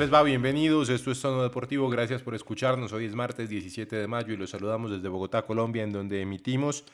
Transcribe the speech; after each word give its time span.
les 0.00 0.10
va? 0.10 0.22
Bienvenidos. 0.22 0.88
Esto 0.88 1.10
es 1.10 1.20
Tono 1.20 1.42
Deportivo. 1.42 1.90
Gracias 1.90 2.22
por 2.22 2.34
escucharnos. 2.34 2.90
Hoy 2.94 3.04
es 3.04 3.14
martes 3.14 3.50
17 3.50 3.96
de 3.96 4.08
mayo 4.08 4.32
y 4.32 4.38
los 4.38 4.48
saludamos 4.48 4.90
desde 4.90 5.10
Bogotá, 5.10 5.42
Colombia, 5.42 5.82
en 5.82 5.92
donde 5.92 6.22
emitimos 6.22 6.84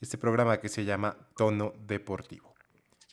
este 0.00 0.16
programa 0.16 0.58
que 0.58 0.70
se 0.70 0.86
llama 0.86 1.18
Tono 1.36 1.74
Deportivo. 1.86 2.54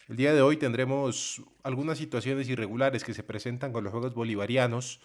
El 0.08 0.16
día 0.16 0.34
de 0.34 0.42
hoy 0.42 0.56
tendremos 0.56 1.42
algunas 1.62 1.98
situaciones 1.98 2.48
irregulares 2.48 3.04
que 3.04 3.14
se 3.14 3.22
presentan 3.22 3.74
con 3.74 3.84
los 3.84 3.92
Juegos 3.92 4.14
Bolivarianos, 4.14 5.02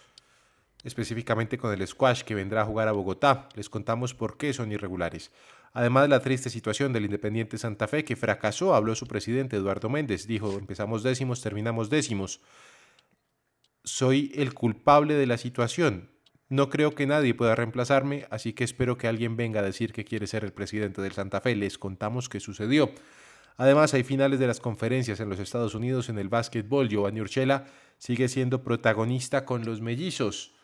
específicamente 0.85 1.57
con 1.57 1.73
el 1.73 1.85
squash 1.85 2.21
que 2.21 2.33
vendrá 2.33 2.61
a 2.61 2.65
jugar 2.65 2.87
a 2.87 2.93
Bogotá. 2.93 3.49
Les 3.55 3.67
contamos 3.67 4.13
por 4.13 4.37
qué 4.37 4.53
son 4.53 4.71
irregulares. 4.71 5.31
Además, 5.73 6.07
la 6.07 6.21
triste 6.21 6.49
situación 6.49 6.93
del 6.93 7.03
Independiente 7.03 7.57
Santa 7.57 7.89
Fe 7.89 8.05
que 8.05 8.15
fracasó, 8.15 8.73
habló 8.73 8.95
su 8.95 9.05
presidente 9.05 9.57
Eduardo 9.57 9.89
Méndez. 9.89 10.27
Dijo, 10.27 10.57
empezamos 10.57 11.03
décimos, 11.03 11.41
terminamos 11.41 11.89
décimos 11.89 12.39
soy 13.83 14.31
el 14.35 14.53
culpable 14.53 15.15
de 15.15 15.27
la 15.27 15.37
situación. 15.37 16.09
No 16.49 16.69
creo 16.69 16.95
que 16.95 17.05
nadie 17.05 17.35
pueda 17.35 17.55
reemplazarme, 17.55 18.25
así 18.31 18.53
que 18.53 18.63
espero 18.63 18.97
que 18.97 19.07
alguien 19.07 19.37
venga 19.37 19.59
a 19.59 19.63
decir 19.63 19.93
que 19.93 20.05
quiere 20.05 20.25
ser 20.25 20.43
el 20.43 20.51
presidente 20.51 21.01
del 21.01 21.11
Santa 21.11 21.41
Fe. 21.41 21.55
Les 21.55 21.77
contamos 21.77 22.27
qué 22.27 22.39
sucedió. 22.39 22.91
Además, 23.57 23.93
hay 23.93 24.03
finales 24.03 24.39
de 24.39 24.47
las 24.47 24.59
conferencias 24.59 25.19
en 25.19 25.29
los 25.29 25.37
Estados 25.37 25.75
Unidos 25.75 26.09
en 26.09 26.17
el 26.17 26.29
básquetbol. 26.29 26.89
Giovanni 26.89 27.21
Urchela 27.21 27.67
sigue 27.97 28.29
siendo 28.29 28.63
protagonista 28.63 29.45
con 29.45 29.65
los 29.65 29.81
mellizos. 29.81 30.55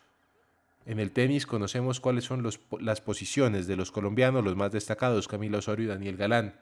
En 0.86 1.00
el 1.00 1.12
tenis 1.12 1.46
conocemos 1.46 2.00
cuáles 2.00 2.24
son 2.24 2.48
las 2.80 3.02
posiciones 3.02 3.68
de 3.68 3.76
los 3.76 3.92
colombianos, 3.92 4.44
los 4.44 4.56
más 4.56 4.72
destacados, 4.72 5.28
Camila 5.28 5.58
Osorio 5.58 5.86
y 5.86 5.90
Daniel 5.90 6.18
Galán. 6.18 6.56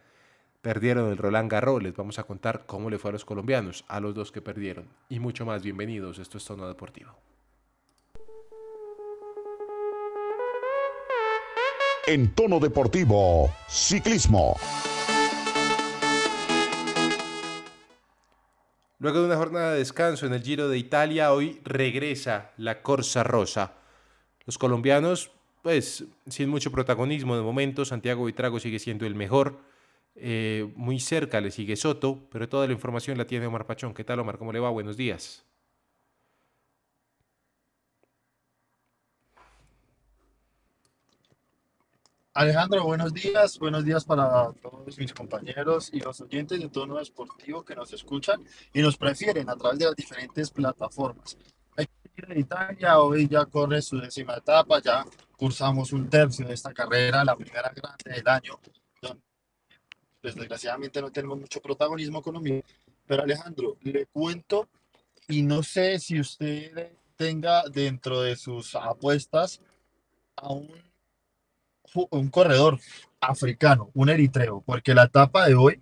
Perdieron 0.64 1.11
el 1.11 1.17
Roland 1.17 1.52
Garros, 1.52 1.83
les 1.83 1.94
vamos 1.94 2.19
a 2.19 2.23
contar 2.23 2.64
cómo 2.66 2.89
le 2.89 2.97
fue 2.97 3.09
a 3.09 3.11
los 3.11 3.25
colombianos, 3.25 3.83
a 3.89 4.00
los 4.00 4.16
dos 4.16 4.31
que 4.31 4.42
perdieron. 4.42 4.88
Y 5.09 5.20
mucho 5.20 5.45
más, 5.45 5.61
bienvenidos, 5.61 6.20
esto 6.20 6.38
es 6.38 6.45
Tono 6.45 6.70
Deportivo. 6.70 7.11
En 12.08 12.33
tono 12.33 12.61
deportivo, 12.61 13.53
ciclismo. 13.67 14.55
Luego 19.00 19.20
de 19.20 19.25
una 19.25 19.36
jornada 19.36 19.73
de 19.73 19.80
descanso 19.80 20.25
en 20.25 20.31
el 20.31 20.44
Giro 20.44 20.70
de 20.70 20.77
Italia, 20.77 21.33
hoy 21.33 21.59
regresa 21.66 22.52
la 22.55 22.81
Corsa 22.81 23.25
Rosa. 23.25 23.73
Los 24.45 24.58
colombianos, 24.58 25.30
pues, 25.61 26.05
sin 26.30 26.48
mucho 26.48 26.72
protagonismo 26.72 27.36
de 27.36 27.42
momento, 27.42 27.83
Santiago 27.83 28.23
Vitrago 28.23 28.61
sigue 28.61 28.80
siendo 28.80 29.05
el 29.05 29.16
mejor. 29.16 29.73
Eh, 30.15 30.71
muy 30.75 30.99
cerca 30.99 31.41
le 31.41 31.51
sigue 31.51 31.75
Soto, 31.75 32.27
pero 32.31 32.47
toda 32.47 32.67
la 32.67 32.73
información 32.73 33.17
la 33.17 33.25
tiene 33.27 33.47
Omar 33.47 33.65
Pachón. 33.65 33.93
¿Qué 33.93 34.03
tal, 34.03 34.19
Omar? 34.19 34.37
¿Cómo 34.37 34.53
le 34.53 34.59
va? 34.59 34.69
Buenos 34.69 34.97
días. 34.97 35.45
Alejandro, 42.35 42.83
buenos 42.83 43.13
días, 43.13 43.59
buenos 43.59 43.85
días 43.85 44.03
para 44.05 44.51
todos 44.53 44.97
mis 44.97 45.13
compañeros 45.13 45.91
y 45.93 45.99
los 45.99 46.19
oyentes 46.19 46.59
de 46.59 46.67
Tono 46.67 46.97
Deportivo 46.97 47.63
que 47.63 47.75
nos 47.75 47.93
escuchan 47.93 48.43
y 48.73 48.81
nos 48.81 48.97
prefieren 48.97 49.47
a 49.51 49.55
través 49.55 49.77
de 49.77 49.85
las 49.85 49.95
diferentes 49.95 50.49
plataformas. 50.49 51.37
A 51.77 51.83
Italia, 52.35 52.99
hoy 52.99 53.27
ya 53.27 53.45
corre 53.45 53.83
su 53.83 53.99
décima 53.99 54.35
etapa, 54.35 54.81
ya 54.81 55.05
cursamos 55.37 55.93
un 55.93 56.09
tercio 56.09 56.47
de 56.47 56.55
esta 56.55 56.73
carrera, 56.73 57.23
la 57.23 57.35
primera 57.35 57.71
grande 57.75 58.15
del 58.15 58.27
año, 58.27 58.59
pues, 60.23 60.36
desgraciadamente 60.36 61.02
no 61.02 61.11
tenemos 61.11 61.39
mucho 61.39 61.61
protagonismo 61.61 62.20
económico, 62.20 62.67
pero 63.06 63.22
Alejandro, 63.22 63.78
le 63.82 64.08
cuento 64.08 64.67
y 65.28 65.44
no 65.44 65.61
sé 65.61 66.00
si 66.00 66.20
usted 66.20 66.94
tenga 67.16 67.64
dentro 67.70 68.22
de 68.22 68.36
sus 68.36 68.73
apuestas 68.73 69.61
a 70.36 70.52
un 70.52 70.67
un 72.10 72.30
corredor 72.30 72.80
africano, 73.22 73.89
un 73.94 74.10
eritreo, 74.10 74.61
porque 74.66 74.94
la 74.94 75.04
etapa 75.04 75.48
de 75.48 75.56
hoy 75.56 75.82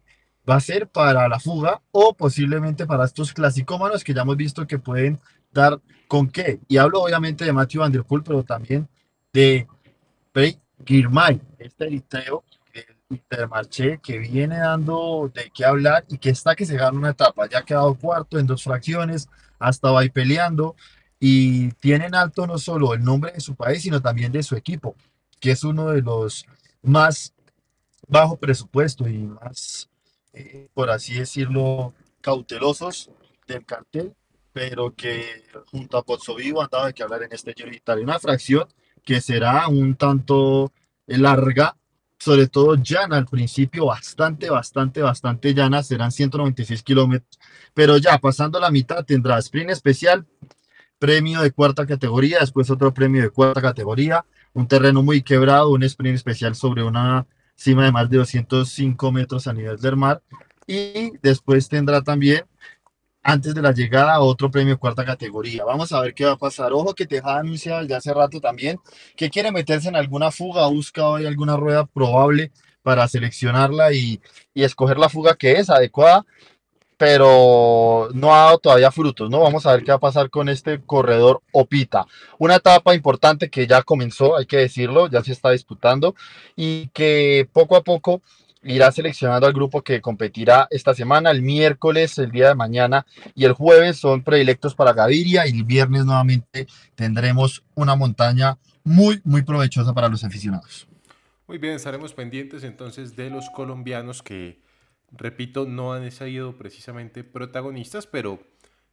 va 0.49 0.55
a 0.55 0.59
ser 0.59 0.87
para 0.87 1.27
la 1.27 1.39
fuga 1.39 1.81
o 1.91 2.13
posiblemente 2.13 2.85
para 2.85 3.05
estos 3.05 3.33
clasicómanos 3.33 4.03
que 4.03 4.13
ya 4.13 4.21
hemos 4.21 4.37
visto 4.37 4.67
que 4.67 4.79
pueden 4.79 5.19
dar 5.51 5.79
con 6.07 6.29
qué. 6.29 6.59
Y 6.67 6.77
hablo 6.77 7.01
obviamente 7.01 7.45
de 7.45 7.53
Matthew 7.53 7.81
Van 7.81 7.91
Der 7.91 8.03
Poel, 8.03 8.23
pero 8.23 8.43
también 8.43 8.87
de 9.33 9.67
Pei 10.31 10.59
Girmay, 10.85 11.41
este 11.59 11.85
eritreo 11.85 12.43
Intermarché 13.11 13.99
que 13.99 14.19
viene 14.19 14.57
dando 14.57 15.31
de 15.33 15.51
qué 15.53 15.65
hablar 15.65 16.05
y 16.09 16.17
que 16.17 16.29
está 16.29 16.55
que 16.55 16.65
se 16.65 16.77
gana 16.77 16.97
una 16.97 17.11
etapa. 17.11 17.47
Ya 17.47 17.59
ha 17.59 17.65
quedado 17.65 17.93
cuarto 17.95 18.39
en 18.39 18.47
dos 18.47 18.63
fracciones, 18.63 19.29
ha 19.59 19.69
estado 19.69 19.97
ahí 19.97 20.09
peleando 20.09 20.75
y 21.19 21.71
tiene 21.73 22.07
en 22.07 22.15
alto 22.15 22.47
no 22.47 22.57
solo 22.57 22.93
el 22.93 23.03
nombre 23.03 23.31
de 23.31 23.41
su 23.41 23.55
país, 23.55 23.83
sino 23.83 24.01
también 24.01 24.31
de 24.31 24.43
su 24.43 24.55
equipo 24.55 24.95
que 25.41 25.51
es 25.51 25.65
uno 25.65 25.89
de 25.89 26.01
los 26.01 26.45
más 26.83 27.33
bajo 28.07 28.37
presupuesto 28.37 29.09
y 29.09 29.17
más, 29.17 29.89
eh, 30.31 30.69
por 30.73 30.89
así 30.89 31.15
decirlo, 31.15 31.93
cautelosos 32.21 33.09
del 33.47 33.65
cartel, 33.65 34.13
pero 34.53 34.95
que 34.95 35.43
junto 35.71 35.97
a 35.97 36.03
Pozzo 36.03 36.35
Vivo 36.35 36.61
han 36.61 36.69
dado 36.71 36.85
de 36.85 36.93
que 36.93 37.03
hablar 37.03 37.23
en 37.23 37.33
este 37.33 37.53
Giro. 37.53 37.71
Una 38.01 38.19
fracción 38.19 38.67
que 39.03 39.19
será 39.19 39.67
un 39.67 39.95
tanto 39.95 40.71
larga, 41.07 41.75
sobre 42.21 42.47
todo 42.47 42.75
llana 42.75 43.17
al 43.17 43.25
principio, 43.25 43.87
bastante, 43.87 44.51
bastante, 44.51 45.01
bastante 45.01 45.55
llana, 45.55 45.81
serán 45.81 46.11
196 46.11 46.83
kilómetros, 46.83 47.39
pero 47.73 47.97
ya 47.97 48.19
pasando 48.19 48.59
la 48.59 48.69
mitad 48.69 49.03
tendrá 49.03 49.39
sprint 49.39 49.71
especial, 49.71 50.27
premio 50.99 51.41
de 51.41 51.49
cuarta 51.51 51.87
categoría, 51.87 52.37
después 52.39 52.69
otro 52.69 52.93
premio 52.93 53.23
de 53.23 53.31
cuarta 53.31 53.59
categoría, 53.59 54.23
un 54.53 54.67
terreno 54.67 55.01
muy 55.01 55.23
quebrado, 55.23 55.71
un 55.71 55.81
sprint 55.81 56.13
especial 56.13 56.53
sobre 56.53 56.83
una 56.83 57.25
cima 57.55 57.85
de 57.85 57.91
más 57.91 58.07
de 58.07 58.17
205 58.17 59.11
metros 59.11 59.47
a 59.47 59.53
nivel 59.53 59.77
del 59.77 59.97
mar. 59.97 60.21
Y 60.67 61.17
después 61.23 61.69
tendrá 61.69 62.03
también, 62.03 62.43
antes 63.23 63.53
de 63.53 63.61
la 63.61 63.71
llegada, 63.71 64.19
otro 64.19 64.49
premio 64.49 64.79
cuarta 64.79 65.05
categoría. 65.05 65.63
Vamos 65.63 65.91
a 65.91 66.01
ver 66.01 66.13
qué 66.13 66.25
va 66.25 66.33
a 66.33 66.37
pasar. 66.37 66.73
Ojo 66.73 66.93
que 66.93 67.05
Tejada 67.05 67.39
anuncia 67.39 67.79
desde 67.79 67.95
hace 67.95 68.13
rato 68.13 68.39
también 68.39 68.79
que 69.15 69.29
quiere 69.29 69.51
meterse 69.51 69.89
en 69.89 69.95
alguna 69.95 70.31
fuga, 70.31 70.67
busca 70.67 71.07
hoy 71.07 71.25
alguna 71.25 71.57
rueda 71.57 71.85
probable 71.85 72.51
para 72.83 73.07
seleccionarla 73.07 73.93
y, 73.93 74.21
y 74.53 74.63
escoger 74.63 74.97
la 74.97 75.09
fuga 75.09 75.35
que 75.35 75.53
es 75.53 75.69
adecuada 75.69 76.25
pero 77.01 78.09
no 78.13 78.31
ha 78.31 78.43
dado 78.43 78.59
todavía 78.59 78.91
frutos, 78.91 79.27
¿no? 79.27 79.39
Vamos 79.39 79.65
a 79.65 79.71
ver 79.71 79.83
qué 79.83 79.89
va 79.89 79.95
a 79.95 79.99
pasar 79.99 80.29
con 80.29 80.49
este 80.49 80.79
corredor 80.85 81.41
Opita. 81.51 82.05
Una 82.37 82.57
etapa 82.57 82.93
importante 82.93 83.49
que 83.49 83.65
ya 83.65 83.81
comenzó, 83.81 84.37
hay 84.37 84.45
que 84.45 84.57
decirlo, 84.57 85.09
ya 85.09 85.23
se 85.23 85.31
está 85.31 85.49
disputando 85.49 86.13
y 86.55 86.89
que 86.89 87.49
poco 87.51 87.75
a 87.75 87.81
poco 87.81 88.21
irá 88.63 88.91
seleccionando 88.91 89.47
al 89.47 89.53
grupo 89.53 89.81
que 89.81 90.01
competirá 90.01 90.67
esta 90.69 90.93
semana. 90.93 91.31
El 91.31 91.41
miércoles, 91.41 92.17
el 92.17 92.31
día 92.31 92.49
de 92.49 92.55
mañana 92.55 93.05
y 93.35 93.45
el 93.45 93.53
jueves 93.53 93.97
son 93.97 94.23
predilectos 94.23 94.75
para 94.75 94.93
Gaviria 94.93 95.47
y 95.47 95.51
el 95.51 95.63
viernes 95.63 96.05
nuevamente 96.05 96.67
tendremos 96.95 97.63
una 97.75 97.95
montaña 97.95 98.57
muy, 98.83 99.21
muy 99.23 99.43
provechosa 99.43 99.93
para 99.93 100.09
los 100.09 100.23
aficionados. 100.23 100.87
Muy 101.47 101.57
bien, 101.57 101.73
estaremos 101.73 102.13
pendientes 102.13 102.63
entonces 102.63 103.15
de 103.15 103.29
los 103.29 103.49
colombianos 103.49 104.23
que, 104.23 104.61
repito, 105.11 105.65
no 105.65 105.93
han 105.93 106.09
sido 106.11 106.57
precisamente 106.57 107.23
protagonistas, 107.23 108.07
pero 108.07 108.39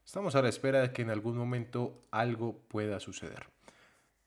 estamos 0.05 0.35
a 0.35 0.43
la 0.43 0.49
espera 0.49 0.81
de 0.81 0.93
que 0.93 1.03
en 1.03 1.11
algún 1.11 1.37
momento 1.37 2.03
algo 2.11 2.59
pueda 2.69 2.99
suceder. 3.01 3.47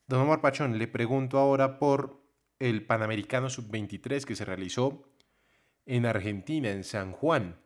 Don 0.07 0.21
Omar 0.21 0.41
Pachón, 0.41 0.77
le 0.77 0.87
pregunto 0.87 1.37
ahora 1.37 1.79
por 1.79 2.21
el 2.59 2.85
Panamericano 2.85 3.49
Sub-23 3.49 4.23
que 4.23 4.35
se 4.35 4.45
realizó 4.45 5.10
en 5.85 6.05
Argentina, 6.05 6.69
en 6.71 6.83
San 6.83 7.11
Juan. 7.11 7.57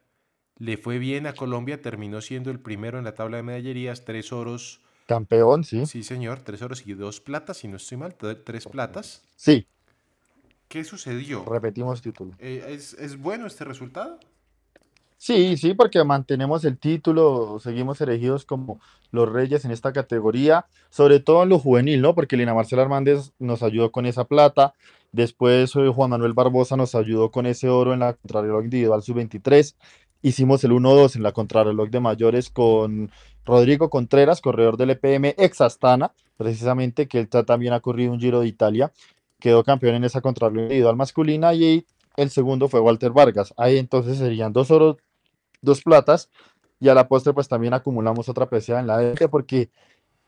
Le 0.57 0.77
fue 0.77 0.99
bien 0.99 1.27
a 1.27 1.33
Colombia, 1.33 1.81
terminó 1.81 2.21
siendo 2.21 2.51
el 2.51 2.59
primero 2.59 2.97
en 2.97 3.03
la 3.05 3.15
tabla 3.15 3.37
de 3.37 3.43
medallerías, 3.43 4.05
tres 4.05 4.31
oros, 4.33 4.81
Campeón, 5.07 5.63
sí. 5.63 5.85
sí 5.85 6.03
señor, 6.03 6.41
tres 6.41 6.61
oros 6.61 6.85
y 6.87 6.93
dos 6.93 7.21
platas, 7.21 7.57
si 7.57 7.67
no 7.67 7.77
estoy 7.77 7.97
mal, 7.97 8.17
tre- 8.17 8.41
tres 8.43 8.65
platas. 8.65 9.23
Sí, 9.35 9.67
¿Qué 10.67 10.83
sucedió? 10.83 11.45
repetimos 11.45 12.01
título. 12.01 12.33
Eh, 12.39 12.63
¿es, 12.69 12.93
es 12.93 13.17
bueno 13.17 13.47
este 13.47 13.63
resultado? 13.65 14.19
Sí, 15.17 15.57
sí, 15.57 15.73
porque 15.73 16.03
mantenemos 16.03 16.65
el 16.65 16.77
título, 16.77 17.57
seguimos 17.59 17.99
elegidos 18.01 18.45
como 18.45 18.79
los 19.11 19.31
reyes 19.31 19.65
en 19.65 19.71
esta 19.71 19.93
categoría, 19.93 20.65
sobre 20.89 21.19
todo 21.19 21.43
en 21.43 21.49
lo 21.49 21.57
juvenil, 21.57 22.01
¿no? 22.01 22.13
Porque 22.13 22.37
Lina 22.37 22.53
Marcela 22.53 22.83
Hernández 22.83 23.31
nos 23.39 23.63
ayudó 23.63 23.91
con 23.91 24.05
esa 24.05 24.25
plata, 24.25 24.73
después 25.15 25.75
eh, 25.75 25.89
Juan 25.89 26.09
Manuel 26.11 26.33
Barbosa 26.33 26.75
nos 26.77 26.93
ayudó 26.95 27.31
con 27.31 27.45
ese 27.45 27.69
oro 27.69 27.93
en 27.93 27.99
la 28.01 28.13
contrarreloj 28.13 28.63
individual 28.65 29.01
sub-23, 29.01 29.75
hicimos 30.21 30.63
el 30.63 30.71
1-2 30.71 31.15
en 31.15 31.23
la 31.23 31.31
contrarreloj 31.31 31.89
de 31.89 31.99
mayores 31.99 32.49
con 32.49 33.11
Rodrigo 33.45 33.89
Contreras, 33.89 34.41
corredor 34.41 34.77
del 34.77 34.91
EPM 34.91 35.35
ex 35.37 35.61
Astana, 35.61 36.11
precisamente, 36.37 37.07
que 37.07 37.19
él 37.19 37.29
ta- 37.29 37.43
también 37.43 37.73
ha 37.73 37.79
corrido 37.79 38.11
un 38.11 38.19
Giro 38.19 38.39
de 38.41 38.47
Italia, 38.47 38.91
quedó 39.39 39.63
campeón 39.63 39.95
en 39.95 40.03
esa 40.03 40.21
contrarreloj 40.21 40.63
individual 40.63 40.95
masculina 40.95 41.53
y 41.53 41.85
el 42.17 42.29
segundo 42.29 42.67
fue 42.69 42.79
Walter 42.79 43.11
Vargas. 43.11 43.53
Ahí 43.57 43.77
entonces 43.77 44.17
serían 44.17 44.53
dos 44.53 44.71
oros 44.71 44.97
dos 45.61 45.81
platas. 45.81 46.29
Y 46.79 46.89
a 46.89 46.93
la 46.93 47.07
postre 47.07 47.33
pues 47.33 47.47
también 47.47 47.73
acumulamos 47.73 48.27
otra 48.29 48.47
presea 48.49 48.79
en 48.81 48.87
la 48.87 49.01
élite 49.01 49.29
porque 49.29 49.69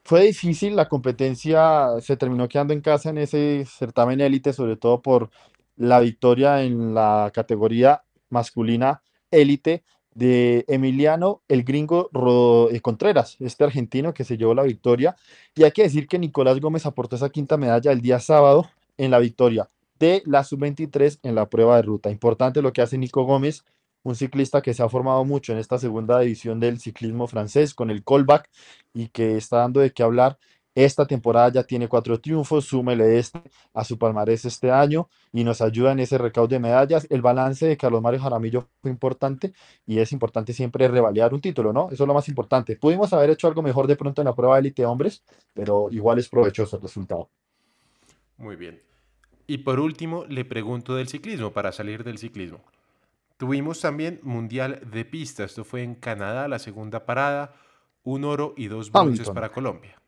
fue 0.08 0.24
difícil, 0.24 0.76
la 0.78 0.88
competencia 0.88 1.90
se 2.00 2.16
terminó 2.16 2.48
quedando 2.48 2.74
en 2.74 2.80
casa 2.80 3.10
en 3.10 3.18
ese 3.18 3.66
certamen 3.66 4.22
élite, 4.22 4.54
sobre 4.54 4.78
todo 4.78 5.02
por 5.02 5.30
la 5.76 6.00
victoria 6.00 6.64
en 6.64 6.94
la 6.94 7.30
categoría 7.34 8.04
masculina 8.30 9.02
élite 9.32 9.84
de 10.16 10.64
Emiliano 10.70 11.42
el 11.50 11.64
gringo 11.64 12.10
Ro- 12.14 12.72
eh, 12.72 12.80
Contreras, 12.80 13.36
este 13.42 13.66
argentino 13.66 14.14
que 14.14 14.24
se 14.24 14.38
llevó 14.38 14.54
la 14.56 14.64
victoria. 14.64 15.18
Y 15.56 15.64
hay 15.64 15.72
que 15.72 15.84
decir 15.84 16.08
que 16.08 16.18
Nicolás 16.20 16.62
Gómez 16.62 16.86
aportó 16.86 17.18
esa 17.18 17.30
quinta 17.30 17.58
medalla 17.58 17.92
el 17.92 18.00
día 18.02 18.22
sábado 18.22 18.70
en 18.98 19.12
la 19.12 19.20
victoria 19.20 19.70
de 20.00 20.24
la 20.26 20.46
sub-23 20.46 21.20
en 21.24 21.36
la 21.36 21.50
prueba 21.50 21.76
de 21.76 21.82
ruta. 21.82 22.10
Importante 22.12 22.62
lo 22.62 22.72
que 22.72 22.82
hace 22.82 22.98
Nico 22.98 23.24
Gómez, 23.26 23.66
un 24.04 24.16
ciclista 24.16 24.62
que 24.62 24.74
se 24.74 24.84
ha 24.84 24.90
formado 24.90 25.24
mucho 25.26 25.52
en 25.54 25.60
esta 25.60 25.78
segunda 25.78 26.20
división 26.20 26.60
del 26.60 26.80
ciclismo 26.80 27.28
francés 27.28 27.74
con 27.74 27.90
el 27.90 28.04
callback 28.04 28.50
y 28.94 29.10
que 29.10 29.38
está 29.38 29.58
dando 29.58 29.80
de 29.80 29.92
qué 29.92 30.04
hablar. 30.04 30.38
Esta 30.76 31.08
temporada 31.08 31.50
ya 31.52 31.64
tiene 31.64 31.88
cuatro 31.88 32.20
triunfos, 32.22 32.66
súmele 32.66 33.18
este 33.18 33.42
a 33.74 33.84
su 33.84 33.98
palmarés 33.98 34.46
este 34.46 34.70
año 34.70 35.10
y 35.34 35.44
nos 35.44 35.60
ayuda 35.60 35.92
en 35.92 36.00
ese 36.02 36.20
recaudo 36.20 36.50
de 36.50 36.60
medallas. 36.60 37.08
El 37.10 37.24
balance 37.24 37.66
de 37.66 37.76
Carlos 37.76 38.00
Mario 38.00 38.20
Jaramillo 38.20 38.68
fue 38.80 38.92
importante 38.92 39.54
y 39.88 39.98
es 39.98 40.12
importante 40.12 40.54
siempre 40.54 40.88
revalidar 40.88 41.34
un 41.34 41.42
título, 41.42 41.74
¿no? 41.74 41.90
Eso 41.92 42.04
es 42.04 42.08
lo 42.08 42.14
más 42.14 42.30
importante. 42.30 42.76
Pudimos 42.76 43.12
haber 43.12 43.32
hecho 43.32 43.48
algo 43.48 43.64
mejor 43.64 43.88
de 43.88 43.96
pronto 43.96 44.22
en 44.22 44.26
la 44.26 44.36
prueba 44.36 44.54
de 44.54 44.60
élite 44.60 44.86
hombres, 44.86 45.24
pero 45.56 45.88
igual 45.90 46.20
es 46.20 46.30
provechoso 46.30 46.76
el 46.76 46.84
resultado. 46.84 47.28
Muy 48.38 48.56
bien. 48.56 48.80
Y 49.48 49.60
por 49.60 49.80
último, 49.80 50.26
le 50.26 50.46
pregunto 50.46 50.94
del 50.94 51.08
ciclismo, 51.08 51.54
para 51.54 51.72
salir 51.72 52.04
del 52.04 52.20
ciclismo. 52.20 52.62
Tuvimos 53.38 53.82
también 53.82 54.20
Mundial 54.24 54.82
de 54.92 55.06
Pista. 55.06 55.44
Esto 55.44 55.64
fue 55.64 55.84
en 55.84 55.96
Canadá, 55.96 56.48
la 56.48 56.60
segunda 56.60 57.06
parada. 57.06 57.56
Un 58.04 58.24
oro 58.24 58.54
y 58.58 58.68
dos 58.68 58.92
bronces 58.92 59.30
para 59.30 59.52
Colombia. 59.52 60.02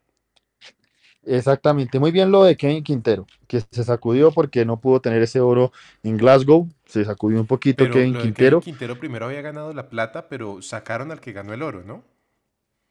Exactamente, 1.23 1.99
muy 1.99 2.11
bien 2.11 2.31
lo 2.31 2.43
de 2.43 2.55
Kevin 2.55 2.83
Quintero, 2.83 3.27
que 3.47 3.61
se 3.71 3.83
sacudió 3.83 4.31
porque 4.31 4.65
no 4.65 4.79
pudo 4.79 5.01
tener 5.01 5.21
ese 5.21 5.41
oro 5.41 5.71
en 6.01 6.17
Glasgow, 6.17 6.67
se 6.85 7.03
sacudió 7.05 7.39
un 7.39 7.45
poquito 7.45 7.83
Pero 7.83 7.93
Kevin 7.93 8.13
lo 8.13 8.19
de 8.23 8.31
Kevin 8.33 8.33
Quintero. 8.35 8.59
Quintero 8.59 8.99
primero 8.99 9.25
había 9.25 9.41
ganado 9.41 9.73
la 9.73 9.89
plata, 9.89 10.29
pero 10.29 10.61
sacaron 10.61 11.11
al 11.11 11.19
que 11.19 11.31
ganó 11.33 11.53
el 11.53 11.63
oro, 11.63 11.83
¿no? 11.83 12.03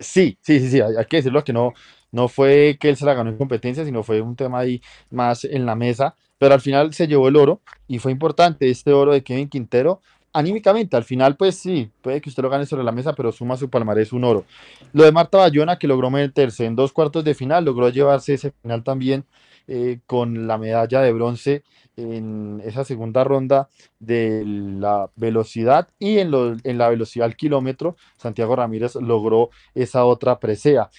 Sí, 0.01 0.39
sí, 0.43 0.61
sí, 0.61 0.71
sí, 0.71 0.81
hay, 0.81 0.95
hay 0.97 1.07
que 1.07 1.17
decirlo 1.17 1.43
que 1.43 1.53
no, 1.53 1.75
no 2.13 2.29
fue 2.29 2.77
que 2.81 2.89
él 2.89 2.97
se 2.97 3.05
la 3.05 3.15
ganó 3.15 3.31
en 3.31 3.37
competencia, 3.37 3.85
sino 3.85 4.05
fue 4.05 4.21
un 4.21 4.37
tema 4.37 4.61
ahí 4.61 4.81
más 5.11 5.45
en 5.45 5.67
la 5.67 5.75
mesa, 5.75 6.15
pero 6.39 6.55
al 6.55 6.61
final 6.61 6.95
se 6.95 7.09
llevó 7.09 7.27
el 7.29 7.35
oro 7.37 7.61
y 7.89 7.99
fue 7.99 8.13
importante 8.13 8.71
este 8.71 8.93
oro 8.93 9.13
de 9.13 9.25
Kevin 9.25 9.49
Quintero. 9.49 10.01
Anímicamente, 10.33 10.97
al 10.97 11.05
final, 11.05 11.37
pues 11.37 11.57
sí, 11.57 11.91
puede 12.03 12.21
que 12.21 12.29
usted 12.29 12.43
lo 12.43 12.51
gane 12.51 12.67
sobre 12.67 12.85
la 12.85 12.93
mesa, 12.93 13.15
pero 13.15 13.33
suma 13.33 13.57
su 13.57 13.71
palmarés 13.71 14.13
un 14.13 14.25
oro. 14.25 14.45
Lo 14.93 15.03
de 15.05 15.11
Marta 15.11 15.39
Bayona, 15.39 15.79
que 15.79 15.89
logró 15.89 16.11
meterse 16.11 16.67
en 16.67 16.77
dos 16.77 16.93
cuartos 16.93 17.25
de 17.25 17.35
final, 17.35 17.65
logró 17.65 17.89
llevarse 17.89 18.35
ese 18.35 18.53
final 18.63 18.85
también 18.85 19.25
eh, 19.67 20.01
con 20.07 20.47
la 20.47 20.59
medalla 20.59 21.01
de 21.01 21.13
bronce 21.13 21.65
en 21.97 22.61
esa 22.65 22.85
segunda 22.85 23.25
ronda 23.25 23.69
de 23.99 24.45
la 24.47 25.11
velocidad 25.17 25.89
y 25.99 26.19
en, 26.19 26.31
lo- 26.31 26.57
en 26.63 26.79
la 26.79 26.89
velocidad 26.89 27.27
al 27.27 27.35
kilómetro, 27.37 27.97
Santiago 28.17 28.55
Ramírez 28.55 28.95
logró 28.97 29.51
esa 29.75 30.05
otra 30.05 30.39
presea. 30.39 30.91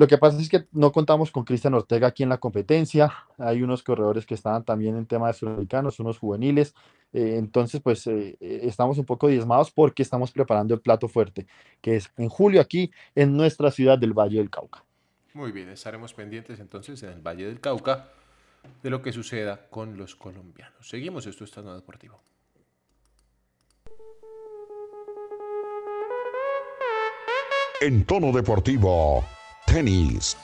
Lo 0.00 0.06
que 0.06 0.16
pasa 0.16 0.40
es 0.40 0.48
que 0.48 0.64
no 0.72 0.92
contamos 0.92 1.30
con 1.30 1.44
Cristian 1.44 1.74
Ortega 1.74 2.06
aquí 2.06 2.22
en 2.22 2.30
la 2.30 2.38
competencia. 2.38 3.12
Hay 3.36 3.62
unos 3.62 3.82
corredores 3.82 4.24
que 4.24 4.32
estaban 4.32 4.64
también 4.64 4.96
en 4.96 5.04
tema 5.04 5.26
de 5.26 5.34
sudamericanos, 5.34 6.00
unos 6.00 6.18
juveniles. 6.18 6.74
Eh, 7.12 7.34
entonces, 7.36 7.82
pues 7.82 8.06
eh, 8.06 8.34
eh, 8.40 8.60
estamos 8.62 8.96
un 8.96 9.04
poco 9.04 9.28
diezmados 9.28 9.70
porque 9.70 10.02
estamos 10.02 10.32
preparando 10.32 10.72
el 10.72 10.80
plato 10.80 11.06
fuerte, 11.06 11.46
que 11.82 11.96
es 11.96 12.10
en 12.16 12.30
julio 12.30 12.62
aquí 12.62 12.90
en 13.14 13.36
nuestra 13.36 13.70
ciudad 13.70 13.98
del 13.98 14.14
Valle 14.14 14.38
del 14.38 14.48
Cauca. 14.48 14.82
Muy 15.34 15.52
bien, 15.52 15.68
estaremos 15.68 16.14
pendientes 16.14 16.58
entonces 16.60 17.02
en 17.02 17.10
el 17.10 17.20
Valle 17.20 17.44
del 17.44 17.60
Cauca 17.60 18.08
de 18.82 18.88
lo 18.88 19.02
que 19.02 19.12
suceda 19.12 19.66
con 19.68 19.98
los 19.98 20.16
colombianos. 20.16 20.88
Seguimos, 20.88 21.26
esto 21.26 21.44
es 21.44 21.50
Tono 21.50 21.74
Deportivo. 21.74 22.22
En 27.82 28.04
tono 28.04 28.30
deportivo, 28.32 29.24
tenis. 29.72 30.36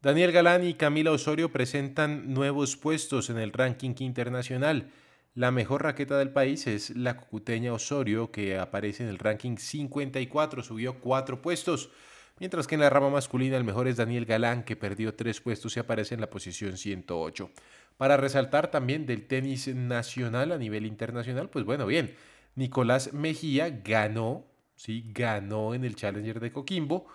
Daniel 0.00 0.32
Galán 0.32 0.64
y 0.64 0.74
Camila 0.74 1.12
Osorio 1.12 1.52
presentan 1.52 2.32
nuevos 2.32 2.76
puestos 2.76 3.28
en 3.28 3.36
el 3.36 3.52
ranking 3.52 3.94
internacional. 3.98 4.90
La 5.34 5.50
mejor 5.50 5.82
raqueta 5.82 6.16
del 6.16 6.30
país 6.30 6.66
es 6.66 6.96
la 6.96 7.18
cucuteña 7.18 7.74
Osorio, 7.74 8.30
que 8.30 8.58
aparece 8.58 9.02
en 9.02 9.10
el 9.10 9.18
ranking 9.18 9.58
54, 9.58 10.62
subió 10.62 10.98
cuatro 11.00 11.42
puestos. 11.42 11.90
Mientras 12.38 12.66
que 12.66 12.76
en 12.76 12.80
la 12.80 12.88
rama 12.88 13.10
masculina 13.10 13.58
el 13.58 13.64
mejor 13.64 13.88
es 13.88 13.98
Daniel 13.98 14.24
Galán, 14.24 14.62
que 14.64 14.74
perdió 14.74 15.14
tres 15.14 15.42
puestos 15.42 15.76
y 15.76 15.80
aparece 15.80 16.14
en 16.14 16.22
la 16.22 16.30
posición 16.30 16.78
108. 16.78 17.50
Para 17.98 18.16
resaltar 18.16 18.70
también 18.70 19.04
del 19.04 19.26
tenis 19.26 19.68
nacional 19.68 20.52
a 20.52 20.56
nivel 20.56 20.86
internacional, 20.86 21.50
pues 21.50 21.66
bueno, 21.66 21.84
bien, 21.84 22.14
Nicolás 22.54 23.12
Mejía 23.12 23.68
ganó, 23.84 24.49
sí, 24.80 25.04
ganó 25.12 25.74
en 25.74 25.84
el 25.84 25.94
Challenger 25.94 26.40
de 26.40 26.52
Coquimbo, 26.52 27.06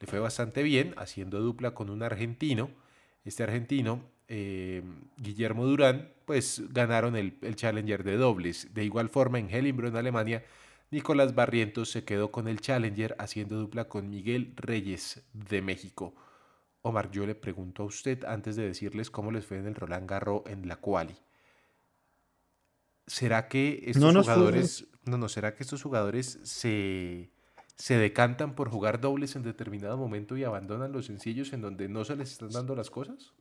le 0.00 0.06
fue 0.06 0.20
bastante 0.20 0.62
bien, 0.62 0.94
haciendo 0.96 1.40
dupla 1.40 1.74
con 1.74 1.90
un 1.90 2.02
argentino. 2.02 2.70
Este 3.26 3.42
argentino, 3.42 4.02
eh, 4.28 4.82
Guillermo 5.18 5.66
Durán, 5.66 6.08
pues 6.24 6.62
ganaron 6.72 7.16
el, 7.16 7.38
Challenger 7.56 8.04
de 8.04 8.16
dobles. 8.16 8.72
De 8.72 8.84
igual 8.84 9.10
forma, 9.10 9.38
en 9.38 9.50
Hellinbro, 9.50 9.88
en 9.88 9.96
Alemania, 9.96 10.44
Nicolás 10.90 11.34
Barrientos 11.34 11.90
se 11.90 12.04
quedó 12.04 12.32
con 12.32 12.48
el 12.48 12.62
Challenger 12.62 13.14
haciendo 13.18 13.56
dupla 13.56 13.84
con 13.86 14.08
Miguel 14.08 14.54
Reyes 14.56 15.22
de 15.34 15.60
México. 15.60 16.14
Omar, 16.80 17.10
yo 17.10 17.26
le 17.26 17.34
pregunto 17.34 17.82
a 17.82 17.86
usted 17.86 18.24
antes 18.24 18.56
de 18.56 18.62
decirles 18.62 19.10
cómo 19.10 19.30
les 19.30 19.44
fue 19.44 19.58
en 19.58 19.66
el 19.66 19.74
Roland 19.74 20.08
Garros 20.08 20.42
en 20.46 20.66
la 20.66 20.76
quali. 20.76 21.16
¿Será 23.10 23.48
que 23.48 23.82
estos 23.86 23.96
No 24.02 24.12
nos 24.12 24.26
fue- 24.26 24.34
jugadores, 24.34 24.86
no, 25.04 25.18
no, 25.18 25.28
será 25.28 25.56
que 25.56 25.64
estos 25.64 25.82
jugadores 25.82 26.38
se, 26.44 27.28
se 27.74 27.96
decantan 27.98 28.54
por 28.54 28.70
jugar 28.70 29.00
dobles 29.00 29.34
en 29.34 29.42
determinado 29.42 29.96
momento 29.96 30.36
y 30.36 30.44
abandonan 30.44 30.92
los 30.92 31.06
sencillos 31.06 31.52
en 31.52 31.60
donde 31.60 31.88
no 31.88 32.04
se 32.04 32.14
les 32.14 32.30
están 32.30 32.50
dando 32.50 32.76
las 32.76 32.88
cosas? 32.88 33.32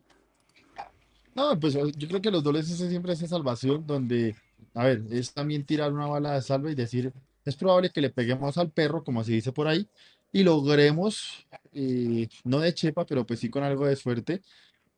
No, 1.36 1.58
pues 1.60 1.76
yo 1.76 2.08
creo 2.08 2.20
que 2.20 2.32
los 2.32 2.44
dobles 2.44 2.68
ese 2.72 2.90
siempre 2.90 3.14
es 3.14 3.20
esa 3.22 3.36
salvación 3.36 3.86
donde, 3.86 4.36
a 4.74 4.86
ver, 4.86 5.04
es 5.12 5.32
también 5.34 5.64
tirar 5.64 5.94
una 5.94 6.08
bala 6.08 6.34
de 6.34 6.42
salva 6.42 6.72
y 6.72 6.76
decir, 6.76 7.14
es 7.46 7.56
probable 7.56 7.92
que 7.92 8.02
le 8.02 8.10
peguemos 8.10 8.58
al 8.58 8.72
perro, 8.72 9.04
como 9.04 9.24
se 9.24 9.34
dice 9.34 9.52
por 9.52 9.68
ahí, 9.68 9.88
y 10.32 10.42
logremos, 10.44 11.46
eh, 11.74 12.28
no 12.44 12.60
de 12.60 12.74
chepa, 12.74 13.06
pero 13.06 13.24
pues 13.24 13.40
sí 13.40 13.52
con 13.52 13.62
algo 13.62 13.86
de 13.86 13.96
suerte, 13.96 14.42